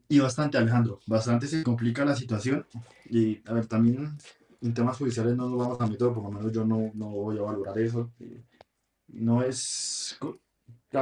Y 0.08 0.20
bastante, 0.20 0.56
Alejandro, 0.56 1.00
bastante 1.06 1.48
se 1.48 1.64
complica 1.64 2.04
la 2.04 2.14
situación. 2.14 2.64
Y 3.06 3.42
a 3.48 3.54
ver, 3.54 3.66
también 3.66 4.16
en 4.60 4.74
temas 4.74 4.98
judiciales 4.98 5.34
no 5.34 5.48
nos 5.48 5.58
vamos 5.58 5.80
a 5.80 5.86
meter, 5.88 6.12
por 6.12 6.22
lo 6.22 6.30
menos 6.30 6.52
yo 6.52 6.64
no, 6.64 6.92
no 6.94 7.08
voy 7.08 7.38
a 7.38 7.42
valorar 7.42 7.76
eso. 7.80 8.12
No 9.08 9.42
es 9.42 10.16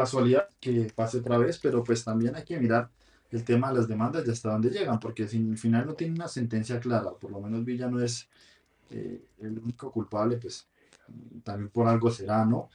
casualidad 0.01 0.49
que 0.61 0.91
pase 0.95 1.19
otra 1.19 1.39
vez, 1.39 1.59
pero 1.59 1.85
pues 1.85 2.05
también 2.05 2.35
hay 2.35 2.45
que 2.45 2.59
mirar 2.59 2.91
el 3.31 3.45
tema 3.45 3.71
de 3.71 3.79
las 3.79 3.89
demandas 3.89 4.27
y 4.27 4.31
hasta 4.31 4.51
dónde 4.51 4.71
llegan, 4.71 4.99
porque 4.99 5.29
si 5.29 5.39
al 5.39 5.59
final 5.59 5.87
no 5.87 5.95
tiene 5.95 6.15
una 6.15 6.29
sentencia 6.29 6.81
clara, 6.81 7.11
por 7.13 7.31
lo 7.31 7.41
menos 7.41 7.65
Villa 7.65 7.89
no 7.89 8.01
es 8.01 8.29
eh, 8.91 9.23
el 9.41 9.59
único 9.59 9.91
culpable, 9.91 10.37
pues 10.37 10.67
también 11.45 11.71
por 11.71 11.89
algo 11.89 12.11
será, 12.11 12.45
¿no? 12.45 12.69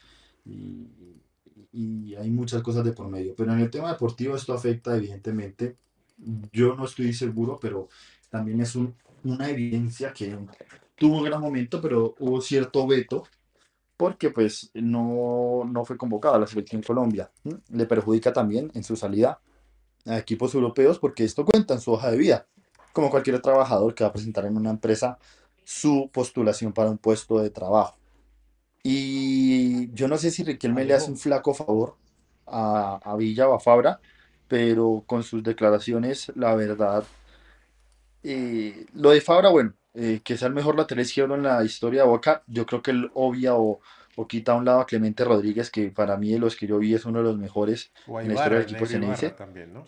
Y, 0.45 0.87
hay 2.19 2.31
muchas 2.31 2.63
cosas 2.63 2.83
de 2.83 2.91
por 2.93 3.07
medio. 3.07 3.35
Pero 3.35 3.53
en 3.53 3.59
el 3.59 3.69
tema 3.69 3.91
deportivo 3.91 4.35
esto 4.35 4.53
afecta 4.53 4.95
evidentemente 4.97 5.77
yo 6.51 6.75
no 6.75 6.85
estoy 6.85 7.13
seguro, 7.13 7.59
pero 7.61 7.89
también 8.29 8.61
es 8.61 8.75
un- 8.75 8.95
una 9.23 9.47
evidencia 9.49 10.11
que 10.11 10.35
tuvo 10.95 11.17
un 11.19 11.25
gran 11.25 11.39
momento, 11.39 11.79
pero 11.79 12.15
hubo 12.19 12.41
cierto 12.41 12.87
veto 12.87 13.25
porque 13.97 14.29
pues 14.29 14.71
no, 14.75 15.63
no 15.65 15.83
fue 15.83 15.97
convocado 15.97 16.35
a 16.35 16.39
la 16.39 16.47
selección 16.47 16.81
Colombia. 16.83 17.31
Le 17.69 17.85
perjudica 17.85 18.31
también 18.31 18.71
en 18.75 18.83
su 18.83 18.95
salida 18.95 19.41
a 20.05 20.17
equipos 20.17 20.53
europeos 20.53 20.99
porque 20.99 21.23
esto 21.23 21.43
cuenta 21.43 21.73
en 21.73 21.81
su 21.81 21.91
hoja 21.91 22.11
de 22.11 22.17
vida, 22.17 22.47
como 22.93 23.09
cualquier 23.09 23.41
trabajador 23.41 23.95
que 23.95 24.03
va 24.03 24.11
a 24.11 24.13
presentar 24.13 24.45
en 24.45 24.55
una 24.55 24.69
empresa 24.69 25.17
su 25.63 26.09
postulación 26.13 26.71
para 26.71 26.89
un 26.89 26.97
puesto 26.97 27.39
de 27.39 27.49
trabajo. 27.49 27.97
Y 28.83 29.91
yo 29.93 30.07
no 30.07 30.17
sé 30.17 30.31
si 30.31 30.43
Riquelme 30.43 30.85
le 30.85 30.93
hace 30.93 31.11
un 31.11 31.17
flaco 31.17 31.53
favor 31.53 31.97
a, 32.45 32.99
a 33.03 33.17
Villa 33.17 33.49
o 33.49 33.55
a 33.55 33.59
Fabra, 33.59 33.99
pero 34.47 35.03
con 35.05 35.23
sus 35.23 35.43
declaraciones, 35.43 36.31
la 36.35 36.55
verdad, 36.55 37.03
eh, 38.23 38.85
lo 38.93 39.09
de 39.09 39.21
Fabra, 39.21 39.49
bueno, 39.49 39.73
eh, 39.97 40.21
que 40.23 40.37
sea 40.37 40.47
el 40.47 40.53
mejor 40.53 40.75
lateral 40.77 41.03
izquierdo 41.03 41.35
en 41.35 41.43
la 41.43 41.63
historia 41.63 42.03
de 42.03 42.07
Boca, 42.07 42.43
yo 42.47 42.65
creo 42.65 42.81
que 42.81 42.91
él 42.91 43.09
obvia 43.15 43.55
o, 43.55 43.81
o 44.15 44.27
quita 44.27 44.51
a 44.51 44.55
un 44.55 44.65
lado 44.65 44.81
a 44.81 44.85
Clemente 44.85 45.25
Rodríguez, 45.25 45.71
que 45.71 45.89
para 45.89 46.17
mí 46.17 46.31
de 46.31 46.39
los 46.39 46.55
que 46.55 46.67
yo 46.67 46.77
vi 46.77 46.93
es 46.93 47.05
uno 47.05 47.19
de 47.19 47.25
los 47.25 47.37
mejores 47.37 47.91
en 48.07 48.27
la 48.27 48.33
historia 48.35 48.59
del 48.59 48.67
equipo 48.67 48.85
también, 49.35 49.73
¿no? 49.73 49.85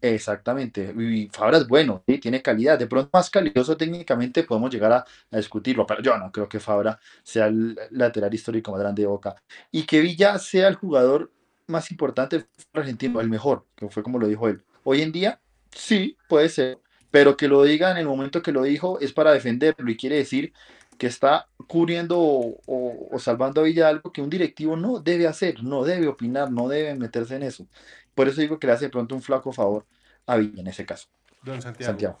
Exactamente, 0.00 0.92
y 0.98 1.28
Fabra 1.28 1.58
es 1.58 1.68
bueno, 1.68 2.02
¿sí? 2.06 2.18
Tiene 2.18 2.42
calidad, 2.42 2.76
de 2.78 2.88
pronto 2.88 3.08
más 3.12 3.30
calidoso 3.30 3.76
técnicamente 3.76 4.42
podemos 4.42 4.70
llegar 4.70 4.92
a, 4.92 5.04
a 5.30 5.36
discutirlo, 5.36 5.86
pero 5.86 6.02
yo 6.02 6.18
no 6.18 6.30
creo 6.32 6.48
que 6.48 6.58
Fabra 6.58 6.98
sea 7.22 7.46
el 7.46 7.78
lateral 7.90 8.34
histórico 8.34 8.72
más 8.72 8.80
grande 8.80 9.02
de 9.02 9.08
Boca. 9.08 9.36
Y 9.70 9.84
que 9.84 10.00
Villa 10.00 10.38
sea 10.40 10.68
el 10.68 10.74
jugador 10.74 11.30
más 11.68 11.90
importante 11.92 12.46
argentino, 12.74 13.20
el 13.20 13.28
mejor, 13.28 13.64
que 13.76 13.88
fue 13.88 14.02
como 14.02 14.18
lo 14.18 14.26
dijo 14.26 14.48
él. 14.48 14.64
Hoy 14.82 15.02
en 15.02 15.12
día, 15.12 15.40
Sí, 15.74 16.16
puede 16.28 16.48
ser, 16.48 16.78
pero 17.12 17.36
que 17.38 17.48
lo 17.48 17.64
diga 17.64 17.92
en 17.92 17.98
el 17.98 18.06
momento 18.08 18.42
que 18.42 18.52
lo 18.52 18.64
dijo 18.64 19.00
es 19.00 19.12
para 19.14 19.32
defenderlo 19.32 19.90
y 19.90 19.98
quiere 19.98 20.16
decir 20.18 20.54
que 20.98 21.08
está 21.08 21.48
cubriendo 21.68 22.18
o, 22.20 22.60
o- 22.66 23.08
o 23.12 23.20
salvando 23.20 23.60
a 23.62 23.64
Villa 23.64 23.88
algo 23.88 24.12
que 24.12 24.22
un 24.22 24.30
directivo 24.30 24.76
no 24.76 25.00
debe 25.00 25.28
hacer, 25.28 25.62
no 25.64 25.84
debe 25.84 26.08
opinar, 26.08 26.52
no 26.52 26.68
debe 26.68 26.94
meterse 26.96 27.36
en 27.36 27.44
eso. 27.44 27.68
Por 28.14 28.28
eso 28.28 28.40
digo 28.42 28.58
que 28.60 28.68
le 28.68 28.74
hace 28.74 28.86
de 28.86 28.90
pronto 28.92 29.14
un 29.16 29.22
flaco 29.22 29.52
favor 29.52 29.86
a 30.26 30.36
Villa 30.38 30.60
en 30.62 30.68
ese 30.68 30.86
caso, 30.86 31.08
Don 31.44 31.62
Santiago. 31.62 31.92
Santiago. 31.92 32.20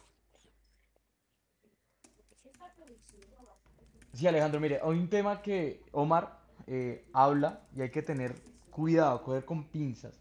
Sí, 4.14 4.26
Alejandro, 4.26 4.60
mire, 4.60 4.80
hay 4.82 4.90
un 4.90 5.08
tema 5.08 5.40
que 5.42 5.80
Omar 5.92 6.38
eh, 6.66 7.04
habla 7.12 7.60
y 7.74 7.82
hay 7.82 7.90
que 7.90 8.02
tener 8.02 8.34
cuidado, 8.70 9.22
coger 9.22 9.44
con 9.44 9.64
pinzas. 9.68 10.20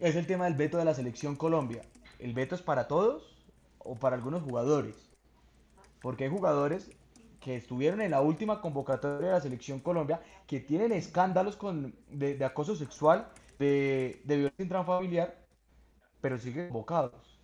Es 0.00 0.16
el 0.16 0.26
tema 0.26 0.44
del 0.46 0.54
veto 0.54 0.78
de 0.78 0.84
la 0.84 0.94
selección 0.94 1.36
Colombia. 1.36 1.82
¿El 2.18 2.32
veto 2.32 2.54
es 2.54 2.62
para 2.62 2.88
todos 2.88 3.37
o 3.88 3.98
para 3.98 4.16
algunos 4.16 4.42
jugadores? 4.42 5.10
Porque 6.00 6.24
hay 6.24 6.30
jugadores 6.30 6.90
que 7.40 7.56
estuvieron 7.56 8.00
en 8.00 8.10
la 8.12 8.20
última 8.20 8.60
convocatoria 8.60 9.28
de 9.28 9.34
la 9.34 9.40
selección 9.40 9.80
Colombia 9.80 10.20
que 10.46 10.60
tienen 10.60 10.92
escándalos 10.92 11.56
con, 11.56 11.94
de, 12.08 12.34
de 12.36 12.44
acoso 12.44 12.76
sexual, 12.76 13.28
de, 13.58 14.22
de 14.24 14.36
violencia 14.36 14.62
intrafamiliar, 14.64 15.36
pero 16.20 16.38
siguen 16.38 16.68
convocados. 16.68 17.40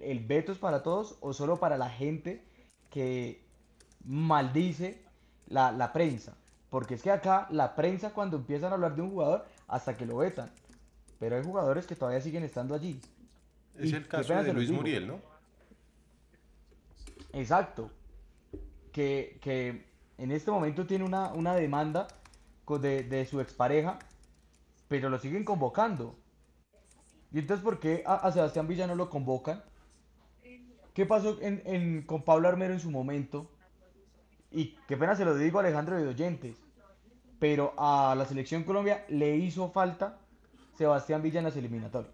¿El 0.00 0.20
veto 0.26 0.52
es 0.52 0.58
para 0.58 0.82
todos 0.82 1.18
o 1.20 1.32
solo 1.32 1.60
para 1.60 1.78
la 1.78 1.90
gente 1.90 2.44
que 2.90 3.44
maldice 4.04 5.04
la, 5.46 5.72
la 5.72 5.92
prensa. 5.92 6.36
Porque 6.70 6.94
es 6.94 7.02
que 7.02 7.10
acá 7.12 7.46
la 7.50 7.76
prensa 7.76 8.12
cuando 8.14 8.36
empiezan 8.38 8.72
a 8.72 8.76
hablar 8.76 8.96
de 8.96 9.02
un 9.02 9.10
jugador 9.10 9.46
hasta 9.68 9.96
que 9.96 10.06
lo 10.06 10.18
vetan. 10.18 10.52
Pero 11.18 11.36
hay 11.36 11.44
jugadores 11.44 11.86
que 11.86 11.96
todavía 11.96 12.20
siguen 12.22 12.44
estando 12.44 12.74
allí. 12.74 13.00
Es 13.74 13.92
Y 13.92 13.94
el 13.94 14.08
caso 14.08 14.40
de 14.40 14.52
Luis. 14.52 14.70
Muriel, 14.70 15.06
¿no? 15.06 15.22
Exacto. 17.34 17.90
Que, 18.92 19.38
que 19.42 19.84
en 20.18 20.30
este 20.30 20.50
momento 20.50 20.86
tiene 20.86 21.04
una, 21.04 21.32
una 21.32 21.54
demanda 21.54 22.06
de, 22.80 23.02
de 23.02 23.26
su 23.26 23.40
expareja, 23.40 23.98
pero 24.88 25.10
lo 25.10 25.18
siguen 25.18 25.44
convocando. 25.44 26.16
¿Y 27.32 27.38
entonces 27.40 27.62
por 27.64 27.80
qué 27.80 28.02
a, 28.06 28.14
a 28.14 28.32
Sebastián 28.32 28.66
Villa 28.68 28.86
no 28.86 28.94
lo 28.94 29.10
convocan? 29.10 29.62
¿Qué 30.94 31.04
pasó 31.06 31.38
en, 31.42 31.62
en- 31.66 32.02
con 32.06 32.22
Pablo 32.24 32.48
Armero 32.48 32.72
en 32.72 32.80
su 32.80 32.90
momento? 32.90 33.50
Y 34.50 34.76
qué 34.86 34.96
pena 34.96 35.16
se 35.16 35.24
lo 35.26 35.36
digo 35.36 35.58
a 35.58 35.62
Alejandro 35.62 35.96
de 35.96 36.08
Oyentes, 36.08 36.56
pero 37.40 37.74
a 37.78 38.14
la 38.16 38.26
selección 38.26 38.64
Colombia 38.64 39.04
le 39.08 39.36
hizo 39.36 39.70
falta 39.70 40.20
Sebastián 40.74 41.22
Villa 41.22 41.40
en 41.40 41.44
las 41.46 41.56
eliminatorias. 41.56 42.13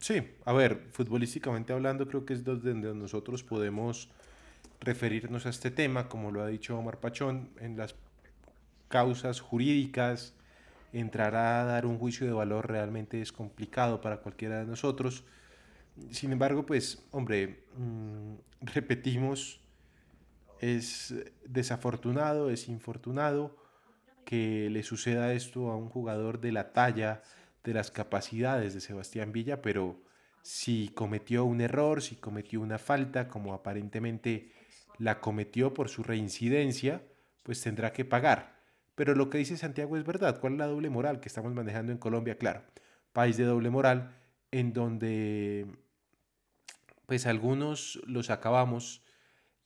Sí, 0.00 0.22
a 0.46 0.54
ver, 0.54 0.86
futbolísticamente 0.92 1.74
hablando, 1.74 2.08
creo 2.08 2.24
que 2.24 2.32
es 2.32 2.42
donde 2.42 2.74
nosotros 2.94 3.44
podemos 3.44 4.08
referirnos 4.80 5.44
a 5.44 5.50
este 5.50 5.70
tema, 5.70 6.08
como 6.08 6.30
lo 6.30 6.42
ha 6.42 6.46
dicho 6.46 6.78
Omar 6.78 7.00
Pachón, 7.00 7.50
en 7.60 7.76
las 7.76 7.94
causas 8.88 9.40
jurídicas, 9.40 10.32
entrar 10.94 11.34
a 11.36 11.64
dar 11.64 11.84
un 11.84 11.98
juicio 11.98 12.26
de 12.26 12.32
valor 12.32 12.66
realmente 12.66 13.20
es 13.20 13.30
complicado 13.30 14.00
para 14.00 14.22
cualquiera 14.22 14.60
de 14.60 14.64
nosotros. 14.64 15.22
Sin 16.10 16.32
embargo, 16.32 16.64
pues, 16.64 17.04
hombre, 17.10 17.64
mm, 17.76 18.34
repetimos, 18.62 19.60
es 20.60 21.14
desafortunado, 21.44 22.48
es 22.48 22.68
infortunado 22.68 23.54
que 24.24 24.70
le 24.70 24.82
suceda 24.82 25.34
esto 25.34 25.70
a 25.70 25.76
un 25.76 25.90
jugador 25.90 26.40
de 26.40 26.52
la 26.52 26.72
talla, 26.72 27.22
de 27.64 27.74
las 27.74 27.90
capacidades 27.90 28.74
de 28.74 28.80
Sebastián 28.80 29.32
Villa, 29.32 29.62
pero 29.62 30.02
si 30.42 30.90
cometió 30.94 31.44
un 31.44 31.60
error, 31.60 32.02
si 32.02 32.16
cometió 32.16 32.60
una 32.60 32.78
falta, 32.78 33.28
como 33.28 33.52
aparentemente 33.52 34.52
la 34.98 35.20
cometió 35.20 35.74
por 35.74 35.88
su 35.88 36.02
reincidencia, 36.02 37.02
pues 37.42 37.60
tendrá 37.60 37.92
que 37.92 38.04
pagar. 38.04 38.60
Pero 38.94 39.14
lo 39.14 39.30
que 39.30 39.38
dice 39.38 39.56
Santiago 39.56 39.96
es 39.96 40.04
verdad. 40.04 40.40
¿Cuál 40.40 40.54
es 40.54 40.58
la 40.58 40.66
doble 40.66 40.90
moral 40.90 41.20
que 41.20 41.28
estamos 41.28 41.54
manejando 41.54 41.92
en 41.92 41.98
Colombia? 41.98 42.36
Claro, 42.36 42.62
país 43.12 43.36
de 43.36 43.44
doble 43.44 43.70
moral 43.70 44.16
en 44.50 44.72
donde 44.72 45.66
pues 47.06 47.26
algunos 47.26 48.00
los 48.06 48.30
acabamos 48.30 49.02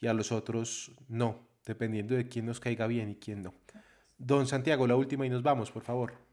y 0.01 0.07
a 0.07 0.15
los 0.15 0.33
otros 0.33 0.93
no, 1.09 1.47
dependiendo 1.67 2.15
de 2.15 2.29
quién 2.29 2.47
nos 2.47 2.61
caiga 2.61 2.87
bien 2.87 3.11
y 3.11 3.17
quién 3.17 3.43
no. 3.43 3.55
Don 4.17 4.47
Santiago, 4.47 4.87
la 4.87 4.97
última 4.97 5.27
y 5.27 5.31
nos 5.31 5.43
vamos, 5.43 5.71
por 5.71 5.83
favor. 5.83 6.24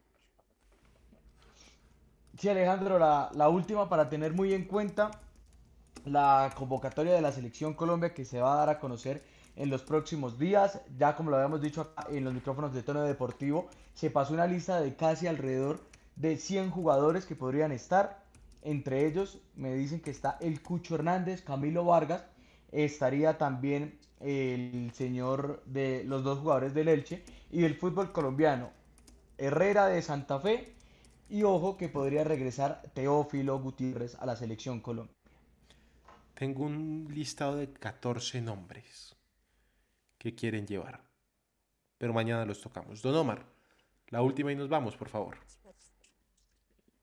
Sí, 2.42 2.50
Alejandro, 2.50 2.98
la, 2.98 3.30
la 3.36 3.50
última 3.50 3.88
para 3.88 4.10
tener 4.10 4.34
muy 4.34 4.52
en 4.56 4.66
cuenta 4.66 5.12
la 6.06 6.52
convocatoria 6.58 7.14
de 7.14 7.22
la 7.22 7.32
Selección 7.32 7.76
Colombia 7.76 8.16
que 8.16 8.26
se 8.26 8.42
va 8.42 8.54
a 8.54 8.56
dar 8.56 8.70
a 8.70 8.80
conocer 8.80 9.22
en 9.56 9.70
los 9.70 9.84
próximos 9.84 10.40
días. 10.40 10.82
Ya 10.98 11.16
como 11.16 11.30
lo 11.30 11.36
habíamos 11.36 11.62
dicho 11.62 11.82
acá 11.82 12.08
en 12.10 12.24
los 12.24 12.34
micrófonos 12.34 12.74
de 12.74 12.82
tono 12.82 13.04
deportivo, 13.04 13.70
se 13.94 14.10
pasó 14.10 14.34
una 14.34 14.48
lista 14.48 14.82
de 14.82 14.96
casi 14.96 15.28
alrededor 15.28 15.82
de 16.16 16.36
100 16.36 16.72
jugadores 16.72 17.28
que 17.28 17.36
podrían 17.36 17.72
estar. 17.72 18.24
Entre 18.64 19.06
ellos 19.06 19.38
me 19.56 19.76
dicen 19.76 20.02
que 20.02 20.10
está 20.10 20.40
el 20.42 20.64
Cucho 20.64 20.96
Hernández, 20.96 21.44
Camilo 21.44 21.86
Vargas, 21.86 22.26
estaría 22.72 23.38
también 23.38 24.00
el 24.20 24.92
señor 24.96 25.62
de 25.68 26.06
los 26.06 26.24
dos 26.24 26.40
jugadores 26.40 26.74
del 26.74 26.88
Elche 26.88 27.24
y 27.52 27.62
del 27.62 27.76
fútbol 27.76 28.12
colombiano, 28.12 28.72
Herrera 29.38 29.86
de 29.86 30.02
Santa 30.02 30.40
Fe 30.40 30.81
y 31.32 31.44
ojo 31.44 31.78
que 31.78 31.88
podría 31.88 32.26
regresar 32.26 32.82
Teófilo 32.94 33.58
Gutiérrez 33.58 34.16
a 34.16 34.26
la 34.26 34.36
selección 34.36 34.82
Colombia. 34.82 35.16
Tengo 36.34 36.66
un 36.66 37.08
listado 37.10 37.56
de 37.56 37.72
14 37.72 38.42
nombres 38.42 39.16
que 40.18 40.36
quieren 40.36 40.68
llevar, 40.68 41.02
pero 41.98 42.14
mañana 42.14 42.46
los 42.46 42.60
tocamos. 42.60 43.02
Don 43.02 43.16
Omar, 43.16 43.46
la 44.10 44.22
última 44.22 44.52
y 44.52 44.58
nos 44.58 44.68
vamos, 44.68 44.98
por 44.98 45.08
favor. 45.08 45.38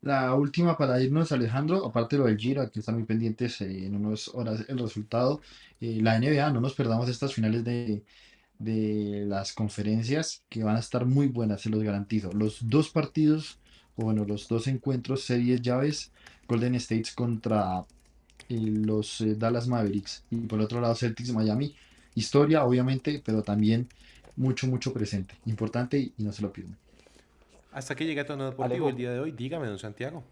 La 0.03 0.35
última 0.35 0.77
para 0.77 1.01
irnos, 1.01 1.33
Alejandro, 1.33 1.87
aparte 1.87 2.17
de 2.17 2.23
lo 2.23 2.29
del 2.29 2.37
Giro, 2.37 2.61
hay 2.61 2.71
que 2.71 2.81
estar 2.81 2.95
muy 2.95 3.05
pendientes 3.05 3.61
eh, 3.63 3.87
en 3.87 3.97
unas 3.97 4.29
horas 4.29 4.65
el 4.69 4.79
resultado. 4.79 5.41
Eh, 5.81 6.01
la 6.03 6.19
NBA, 6.19 6.51
no 6.51 6.61
nos 6.61 6.75
perdamos 6.75 7.09
estas 7.09 7.33
finales 7.33 7.65
de, 7.65 8.05
de 8.59 9.25
las 9.27 9.55
conferencias 9.55 10.45
que 10.51 10.63
van 10.63 10.77
a 10.77 10.81
estar 10.81 11.07
muy 11.07 11.29
buenas, 11.29 11.63
se 11.63 11.71
los 11.71 11.83
garantizo. 11.83 12.33
Los 12.33 12.69
dos 12.69 12.91
partidos, 12.91 13.59
bueno, 14.05 14.25
los 14.25 14.49
dos 14.49 14.67
encuentros, 14.67 15.25
series 15.25 15.61
llaves, 15.61 16.11
Golden 16.47 16.75
States 16.77 17.13
contra 17.15 17.85
eh, 18.49 18.55
los 18.61 19.21
eh, 19.21 19.35
Dallas 19.35 19.67
Mavericks 19.67 20.25
y 20.31 20.37
por 20.37 20.59
el 20.59 20.65
otro 20.65 20.81
lado 20.81 20.95
Celtics 20.95 21.33
Miami. 21.33 21.75
Historia, 22.15 22.65
obviamente, 22.65 23.23
pero 23.25 23.43
también 23.43 23.89
mucho, 24.37 24.67
mucho 24.67 24.93
presente. 24.93 25.35
Importante 25.47 25.99
y, 25.99 26.13
y 26.17 26.23
no 26.23 26.33
se 26.33 26.43
lo 26.43 26.53
pierdan. 26.53 26.77
Hasta 27.73 27.95
que 27.95 28.07
llega 28.07 28.25
Tono 28.25 28.45
Deportivo 28.47 28.87
Alejo. 28.87 28.89
el 28.89 28.97
día 28.97 29.13
de 29.13 29.21
hoy. 29.21 29.33
Dígame, 29.33 29.67
don 29.67 29.79
Santiago. 29.79 30.23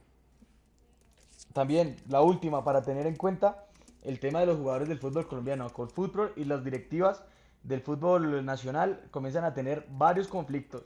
También 1.53 1.97
la 2.09 2.23
última 2.23 2.65
para 2.65 2.83
tener 2.83 3.07
en 3.07 3.17
cuenta 3.17 3.67
el 4.03 4.21
tema 4.21 4.41
de 4.41 4.47
los 4.47 4.59
jugadores 4.59 4.89
del 4.89 4.99
fútbol 4.99 5.27
colombiano. 5.27 5.69
Con 5.73 5.91
fútbol 5.91 6.33
y 6.37 6.45
las 6.45 6.65
directivas 6.65 7.23
del 7.63 7.81
fútbol 7.81 8.45
nacional 8.45 9.01
comienzan 9.11 9.45
a 9.45 9.55
tener 9.55 9.87
varios 9.91 10.29
conflictos. 10.29 10.85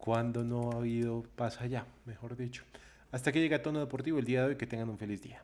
Cuando 0.00 0.44
no 0.44 0.72
ha 0.72 0.76
habido 0.76 1.24
pasa 1.36 1.66
ya, 1.66 1.84
mejor 2.06 2.34
dicho. 2.34 2.64
Hasta 3.12 3.32
que 3.32 3.40
llega 3.40 3.60
Tono 3.60 3.80
Deportivo 3.80 4.18
el 4.18 4.24
día 4.24 4.40
de 4.40 4.48
hoy. 4.48 4.56
Que 4.56 4.66
tengan 4.66 4.88
un 4.88 4.96
feliz 4.96 5.20
día. 5.20 5.42